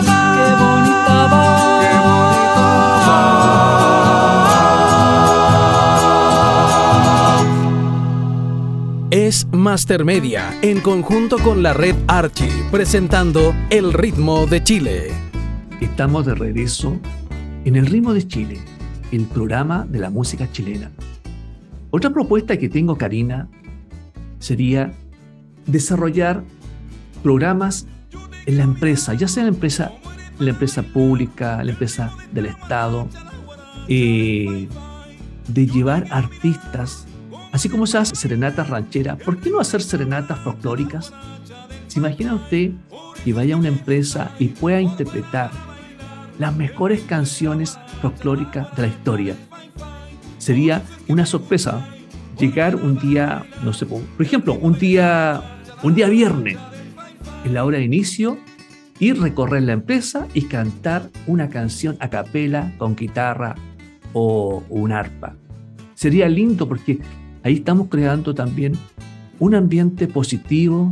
Master 9.52 10.06
Media 10.06 10.54
en 10.62 10.80
conjunto 10.80 11.40
con 11.40 11.64
la 11.64 11.74
red 11.74 11.96
Archie 12.08 12.52
presentando 12.72 13.56
El 13.70 13.92
ritmo 13.92 14.46
de 14.46 14.64
Chile. 14.64 15.12
Estamos 15.82 16.26
de 16.26 16.36
regreso 16.36 17.00
en 17.66 17.76
El 17.76 17.88
ritmo 17.88 18.14
de 18.14 18.28
Chile, 18.28 18.60
el 19.12 19.26
programa 19.26 19.88
de 19.90 20.00
la 20.00 20.12
música 20.12 20.52
chilena. 20.52 20.92
Otra 21.90 22.12
propuesta 22.12 22.58
que 22.58 22.70
tengo, 22.70 22.96
Karina, 22.98 23.48
sería 24.40 24.94
desarrollar 25.66 26.44
programas 27.24 27.88
en 28.46 28.58
la 28.58 28.64
empresa, 28.64 29.16
ya 29.16 29.28
sea 29.28 29.44
la 29.44 29.50
empresa, 29.50 29.94
la 30.38 30.52
empresa 30.52 30.84
pública, 30.84 31.64
la 31.64 31.72
empresa 31.72 32.14
del 32.32 32.48
Estado, 32.48 33.08
eh, 33.88 34.68
de 35.48 35.66
llevar 35.66 36.06
artistas, 36.12 37.08
así 37.54 37.70
como 37.70 37.88
se 37.88 38.00
hace 38.00 38.16
serenatas 38.16 38.68
rancheras, 38.70 39.18
¿por 39.20 39.38
qué 39.40 39.52
no 39.52 39.60
hacer 39.60 39.82
serenatas 39.82 40.40
folclóricas? 40.40 41.14
¿Se 41.88 42.00
imagina 42.00 42.34
usted 42.34 42.72
que 43.24 43.32
vaya 43.32 43.54
a 43.54 43.58
una 43.60 43.68
empresa 43.70 44.32
y 44.40 44.48
pueda 44.48 44.82
interpretar 44.82 45.52
las 46.40 46.54
mejores 46.56 47.02
canciones 47.02 47.78
folclóricas 48.02 48.76
de 48.76 48.82
la 48.82 48.88
historia? 48.88 49.36
Sería 50.40 50.82
una 51.08 51.28
sorpresa 51.28 51.88
llegar 52.40 52.76
un 52.76 52.98
día, 52.98 53.46
no 53.64 53.72
sé, 53.72 53.86
por 53.86 54.02
ejemplo, 54.20 54.56
un 54.56 54.78
día, 54.78 55.62
un 55.84 55.94
día 55.94 56.10
viernes, 56.10 56.58
en 57.46 57.54
la 57.54 57.64
hora 57.66 57.78
de 57.78 57.84
inicio, 57.84 58.40
y 58.98 59.14
recorrer 59.14 59.62
la 59.64 59.74
empresa 59.74 60.28
y 60.34 60.44
cantar 60.44 61.12
una 61.28 61.50
canción 61.50 61.98
a 62.00 62.10
capela 62.10 62.74
con 62.80 62.96
guitarra 62.96 63.54
o 64.14 64.64
un 64.70 64.92
arpa. 64.92 65.36
Sería 65.94 66.28
lindo 66.28 66.68
porque 66.68 67.00
ahí 67.44 67.56
estamos 67.56 67.88
creando 67.90 68.34
también 68.34 68.74
un 69.40 69.56
ambiente 69.56 70.08
positivo 70.08 70.92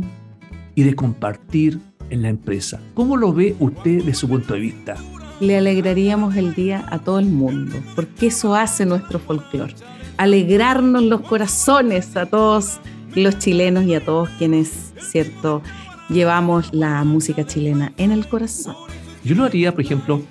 y 0.74 0.82
de 0.82 0.94
compartir 0.94 1.80
en 2.10 2.22
la 2.22 2.28
empresa. 2.28 2.80
¿Cómo 2.94 3.16
lo 3.16 3.32
ve 3.32 3.56
usted 3.58 4.04
de 4.04 4.14
su 4.14 4.28
punto 4.28 4.54
de 4.54 4.60
vista? 4.60 4.96
Le 5.40 5.56
alegraríamos 5.56 6.36
el 6.36 6.54
día 6.54 6.86
a 6.90 6.98
todo 6.98 7.18
el 7.18 7.26
mundo, 7.26 7.76
porque 7.96 8.26
eso 8.26 8.54
hace 8.54 8.86
nuestro 8.86 9.18
folclore. 9.18 9.74
Alegrarnos 10.18 11.02
los 11.02 11.22
corazones 11.22 12.16
a 12.16 12.26
todos 12.26 12.78
los 13.14 13.38
chilenos 13.38 13.84
y 13.84 13.94
a 13.94 14.04
todos 14.04 14.28
quienes, 14.38 14.92
cierto, 15.00 15.62
llevamos 16.08 16.72
la 16.72 17.02
música 17.04 17.44
chilena 17.44 17.92
en 17.96 18.12
el 18.12 18.28
corazón. 18.28 18.76
Yo 19.24 19.34
lo 19.34 19.44
haría, 19.44 19.72
por 19.72 19.80
ejemplo, 19.80 20.22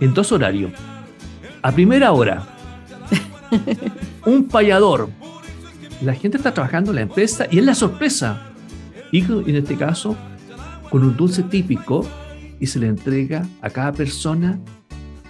en 0.00 0.14
dos 0.14 0.32
horarios. 0.32 0.72
A 1.62 1.72
primera 1.72 2.12
hora, 2.12 2.46
un 4.26 4.44
payador. 4.44 5.10
La 6.00 6.14
gente 6.14 6.36
está 6.36 6.54
trabajando 6.54 6.90
en 6.90 6.96
la 6.96 7.02
empresa 7.02 7.46
y 7.50 7.58
es 7.58 7.64
la 7.64 7.74
sorpresa. 7.74 8.40
Y 9.10 9.24
en 9.24 9.56
este 9.56 9.76
caso, 9.76 10.16
con 10.90 11.02
un 11.02 11.16
dulce 11.16 11.42
típico 11.42 12.06
y 12.60 12.66
se 12.66 12.78
le 12.78 12.86
entrega 12.86 13.46
a 13.62 13.70
cada 13.70 13.92
persona 13.92 14.58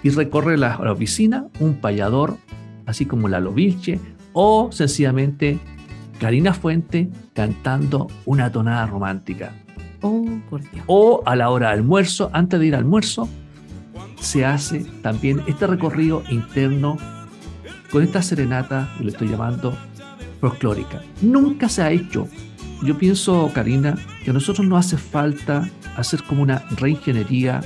y 0.03 0.09
recorre 0.09 0.57
la, 0.57 0.79
la 0.83 0.91
oficina 0.91 1.47
un 1.59 1.75
payador, 1.75 2.37
así 2.85 3.05
como 3.05 3.27
la 3.27 3.39
Lovilche 3.39 3.99
o 4.33 4.69
sencillamente 4.71 5.59
Karina 6.19 6.53
Fuente 6.53 7.09
cantando 7.33 8.07
una 8.25 8.51
tonada 8.51 8.85
romántica. 8.85 9.53
Oh, 10.01 10.25
por 10.49 10.61
Dios. 10.61 10.83
O 10.87 11.23
a 11.25 11.35
la 11.35 11.49
hora 11.49 11.67
de 11.69 11.73
almuerzo, 11.73 12.29
antes 12.33 12.59
de 12.59 12.67
ir 12.67 12.75
al 12.75 12.81
almuerzo, 12.81 13.27
se 14.19 14.45
hace 14.45 14.85
también 15.01 15.41
este 15.47 15.67
recorrido 15.67 16.23
interno 16.29 16.97
con 17.91 18.03
esta 18.03 18.21
serenata, 18.21 18.93
lo 18.99 19.09
estoy 19.09 19.29
llamando 19.29 19.75
folclórica. 20.39 21.01
Nunca 21.21 21.69
se 21.69 21.81
ha 21.81 21.91
hecho. 21.91 22.27
Yo 22.83 22.97
pienso, 22.97 23.51
Karina, 23.53 23.95
que 24.23 24.31
a 24.31 24.33
nosotros 24.33 24.67
nos 24.67 24.85
hace 24.85 24.97
falta 24.97 25.69
hacer 25.97 26.23
como 26.23 26.43
una 26.43 26.63
reingeniería 26.77 27.61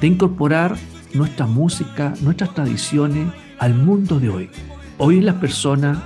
de 0.00 0.06
incorporar 0.06 0.76
nuestra 1.14 1.46
música, 1.46 2.14
nuestras 2.22 2.54
tradiciones 2.54 3.28
al 3.58 3.74
mundo 3.74 4.18
de 4.18 4.28
hoy. 4.28 4.50
Hoy 4.98 5.20
las 5.20 5.36
personas 5.36 5.98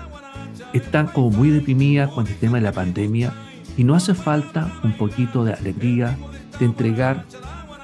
están 0.73 1.07
como 1.07 1.31
muy 1.31 1.51
deprimidas 1.51 2.11
con 2.11 2.27
el 2.27 2.35
tema 2.37 2.59
de 2.59 2.65
la 2.65 2.73
pandemia 2.73 3.33
y 3.77 3.85
no 3.85 3.95
hace 3.95 4.15
falta 4.15 4.71
un 4.83 4.93
poquito 4.97 5.45
de 5.45 5.55
alegría, 5.55 6.17
de 6.59 6.67
entregar 6.67 7.25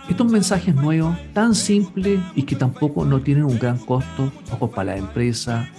estos 0.08 0.30
mensajes 0.30 0.74
nuevos 0.74 1.16
tan 1.32 1.54
simples 1.54 2.20
y 2.34 2.42
que 2.42 2.56
tampoco 2.56 3.04
no 3.04 3.20
tienen 3.20 3.44
un 3.44 3.58
gran 3.58 3.78
costo, 3.78 4.32
ojo, 4.50 4.70
para 4.70 4.92
la 4.92 4.98
empresa 4.98 5.70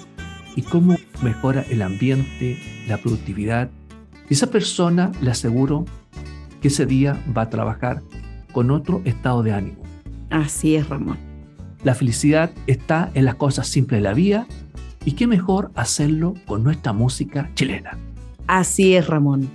y 0.56 0.62
cómo 0.62 0.96
mejora 1.22 1.66
el 1.70 1.82
ambiente, 1.82 2.60
la 2.88 2.98
productividad. 2.98 3.70
Y 4.30 4.34
esa 4.34 4.48
persona 4.48 5.12
le 5.22 5.32
aseguro 5.32 5.86
que 6.62 6.68
ese 6.68 6.86
día 6.86 7.22
va 7.36 7.44
a 7.44 7.50
trabajar 7.50 8.02
con 8.52 8.72
otro 8.72 9.02
estado 9.06 9.44
de 9.44 9.54
ánimo. 9.54 9.84
Así 10.30 10.76
es, 10.76 10.88
Ramón. 10.88 11.18
La 11.84 11.96
felicidad 11.96 12.52
está 12.68 13.10
en 13.14 13.26
las 13.26 13.36
cosas 13.36 13.68
simples 13.68 14.00
de 14.00 14.04
la 14.04 14.14
vida 14.14 14.48
y 15.04 15.14
qué 15.14 15.26
mejor 15.28 15.72
hacerlo 15.76 16.36
con 16.46 16.64
nuestra 16.64 16.94
música 16.94 17.50
chilena. 17.56 17.98
Así 18.48 18.94
es, 18.94 19.08
Ramón. 19.08 19.50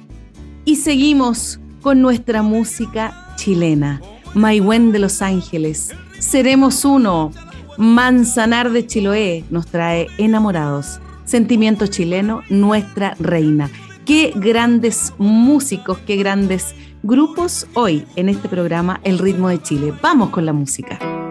Y 0.64 0.76
seguimos 0.76 1.60
con 1.82 2.02
nuestra 2.02 2.42
música 2.42 3.34
chilena. 3.36 4.00
Maigüen 4.34 4.92
de 4.92 4.98
Los 4.98 5.22
Ángeles, 5.22 5.94
Seremos 6.18 6.84
Uno, 6.84 7.30
Manzanar 7.76 8.70
de 8.70 8.86
Chiloé 8.86 9.44
nos 9.50 9.66
trae 9.66 10.06
Enamorados, 10.18 11.00
Sentimiento 11.24 11.86
Chileno, 11.86 12.42
Nuestra 12.48 13.14
Reina. 13.18 13.70
Qué 14.04 14.32
grandes 14.34 15.12
músicos, 15.18 15.98
qué 16.06 16.16
grandes 16.16 16.74
grupos 17.02 17.66
hoy 17.74 18.04
en 18.16 18.28
este 18.28 18.48
programa 18.48 19.00
El 19.04 19.18
Ritmo 19.18 19.48
de 19.48 19.60
Chile. 19.60 19.92
Vamos 20.00 20.30
con 20.30 20.46
la 20.46 20.52
música. 20.52 21.25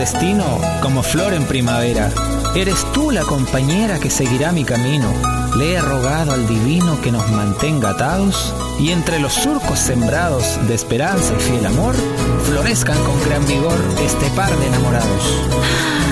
destino 0.00 0.58
como 0.80 1.02
flor 1.02 1.34
en 1.34 1.44
primavera. 1.44 2.10
Eres 2.54 2.90
tú 2.94 3.10
la 3.10 3.20
compañera 3.20 3.98
que 3.98 4.08
seguirá 4.08 4.50
mi 4.50 4.64
camino. 4.64 5.12
Le 5.58 5.74
he 5.74 5.80
rogado 5.82 6.32
al 6.32 6.48
divino 6.48 6.98
que 7.02 7.12
nos 7.12 7.30
mantenga 7.30 7.90
atados 7.90 8.54
y 8.78 8.92
entre 8.92 9.18
los 9.18 9.34
surcos 9.34 9.78
sembrados 9.78 10.58
de 10.66 10.74
esperanza 10.74 11.34
y 11.38 11.42
fiel 11.42 11.66
amor, 11.66 11.94
florezcan 12.44 12.96
con 13.04 13.20
gran 13.28 13.46
vigor 13.46 13.78
este 14.02 14.30
par 14.30 14.56
de 14.56 14.68
enamorados. 14.68 16.09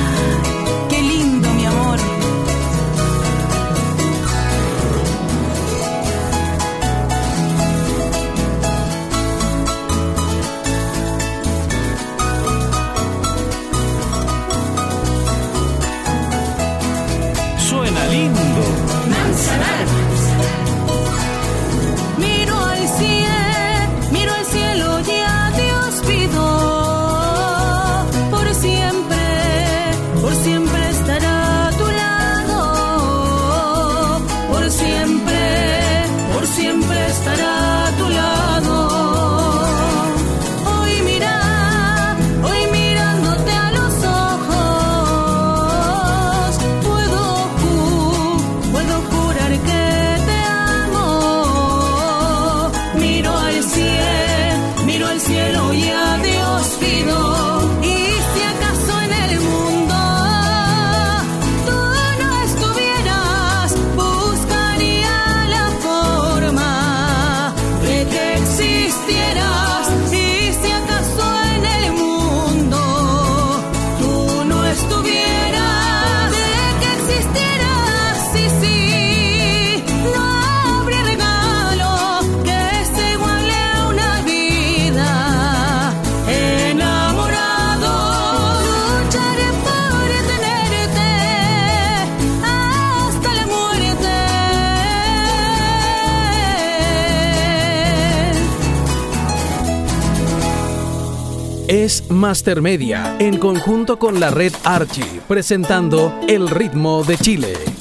Master 102.19 102.61
Media, 102.61 103.17
en 103.21 103.39
conjunto 103.39 103.97
con 103.97 104.19
la 104.19 104.31
red 104.31 104.53
Archie, 104.65 105.21
presentando 105.29 106.13
El 106.27 106.51
ritmo 106.51 107.05
de 107.05 107.17
Chile. 107.17 107.78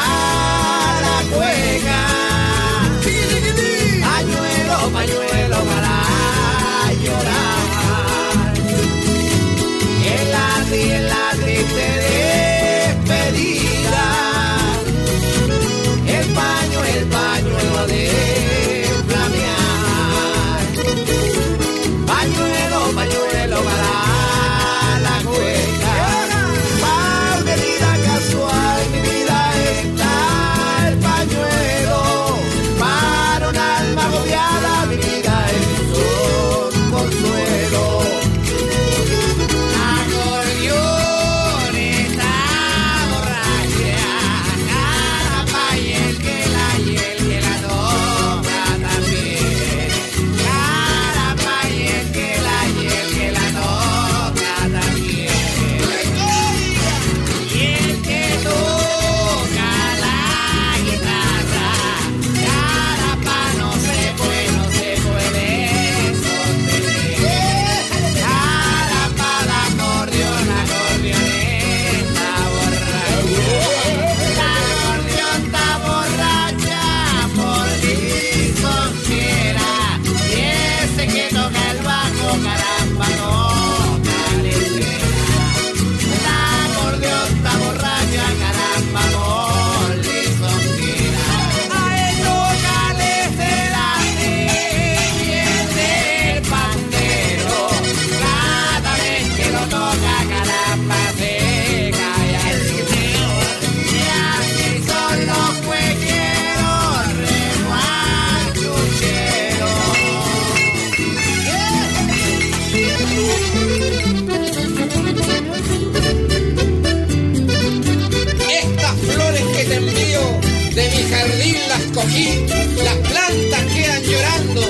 de 120.76 120.90
mi 120.90 121.04
jardín 121.10 121.56
las 121.68 121.82
cogí, 121.94 122.46
las 122.84 122.96
plantas 122.96 123.64
quedan 123.74 124.04
llorando 124.04 124.62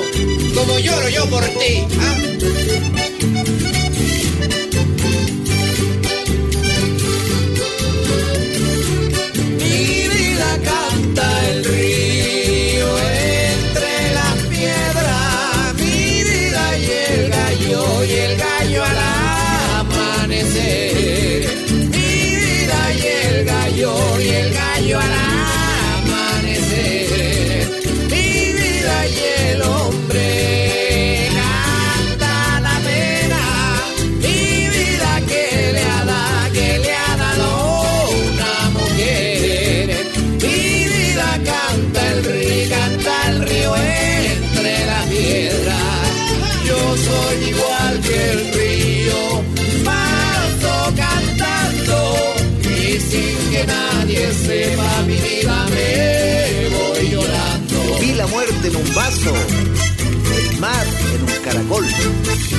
como 0.56 0.80
lloro 0.80 1.10
yo 1.10 1.30
por 1.30 1.43
ti. 1.43 1.84
¿ah? 2.00 2.39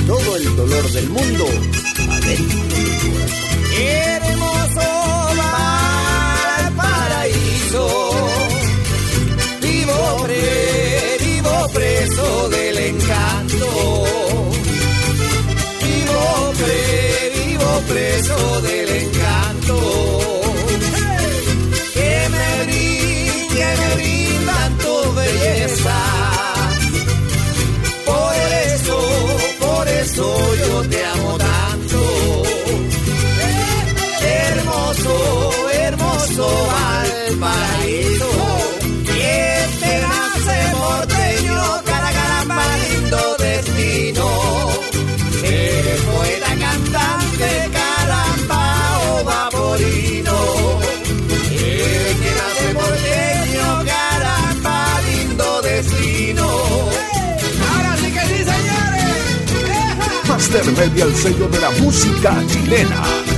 Todo 0.07 0.35
el 0.35 0.55
dolor 0.55 0.91
del 0.91 1.09
mundo 1.09 1.45
adentro 2.09 2.59
del 2.75 2.97
corazón. 2.97 3.41
Hermoso 3.77 4.81
paraíso, 6.75 7.87
vivo, 9.61 10.23
pre, 10.23 11.17
vivo 11.19 11.69
preso 11.73 12.49
del 12.49 12.77
encanto. 12.77 13.67
Vivo, 15.83 16.53
pre, 16.57 17.31
vivo 17.35 17.81
preso 17.87 18.61
del 18.61 18.89
encanto. 18.89 20.20
mozo 36.21 36.47
este 39.07 40.01
nace 40.01 40.57
porteño, 40.77 41.59
cara 41.85 42.09
caramba, 42.11 42.63
lindo 42.83 43.35
destino. 43.39 44.27
El 45.43 45.99
poeta 46.09 46.51
cantante, 46.59 47.69
carambao 47.73 49.23
vaporino. 49.23 50.37
El 51.49 52.15
que 52.21 52.31
nace 52.39 52.67
porteño, 52.75 53.83
caramba, 53.91 54.77
lindo 55.07 55.61
destino. 55.61 56.47
Ahora 57.69 57.97
sí 57.97 58.11
que 58.11 58.21
sí, 58.31 58.39
señores. 58.51 59.11
¡Eja! 59.69 60.27
Master 60.27 60.65
Media, 60.71 61.05
el 61.05 61.15
sello 61.15 61.47
de 61.47 61.59
la 61.59 61.71
música 61.71 62.35
chilena. 62.47 63.30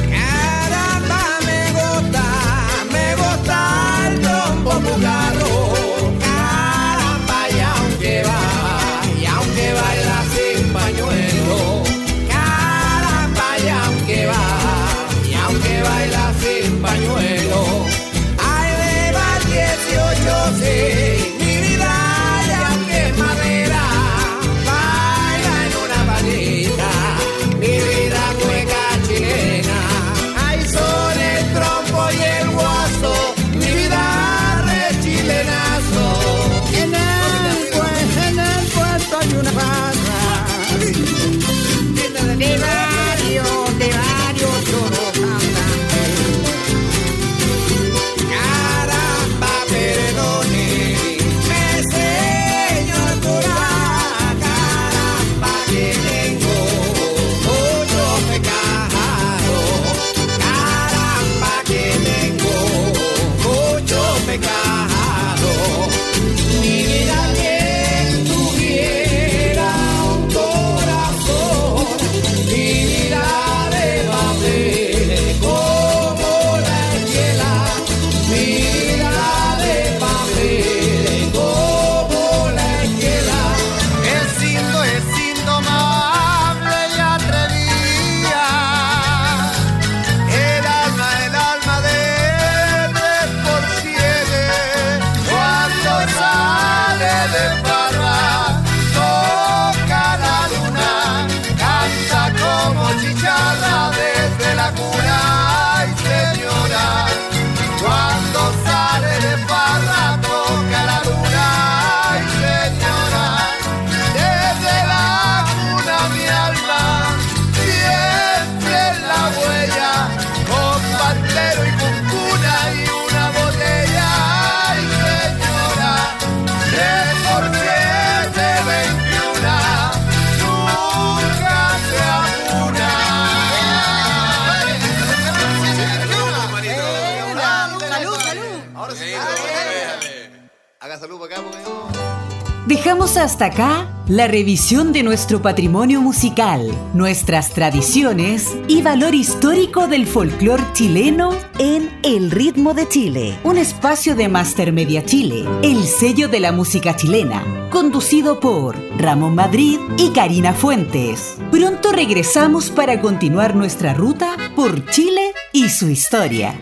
Dejamos 142.83 143.15
hasta 143.15 143.45
acá 143.45 143.87
la 144.09 144.27
revisión 144.27 144.91
de 144.91 145.03
nuestro 145.03 145.41
patrimonio 145.41 146.01
musical, 146.01 146.69
nuestras 146.93 147.51
tradiciones 147.51 148.57
y 148.67 148.81
valor 148.81 149.15
histórico 149.15 149.87
del 149.87 150.05
folclore 150.05 150.65
chileno 150.73 151.31
en 151.59 151.89
El 152.03 152.29
Ritmo 152.29 152.73
de 152.73 152.85
Chile, 152.89 153.39
un 153.45 153.57
espacio 153.57 154.15
de 154.15 154.27
Master 154.27 154.73
Media 154.73 155.05
Chile, 155.05 155.45
el 155.63 155.81
sello 155.85 156.27
de 156.27 156.41
la 156.41 156.51
música 156.51 156.93
chilena, 156.93 157.69
conducido 157.71 158.41
por 158.41 158.75
Ramón 158.97 159.35
Madrid 159.35 159.79
y 159.97 160.09
Karina 160.09 160.51
Fuentes. 160.51 161.37
Pronto 161.51 161.93
regresamos 161.93 162.69
para 162.69 162.99
continuar 162.99 163.55
nuestra 163.55 163.93
ruta 163.93 164.35
por 164.57 164.85
Chile 164.87 165.31
y 165.53 165.69
su 165.69 165.89
historia. 165.89 166.53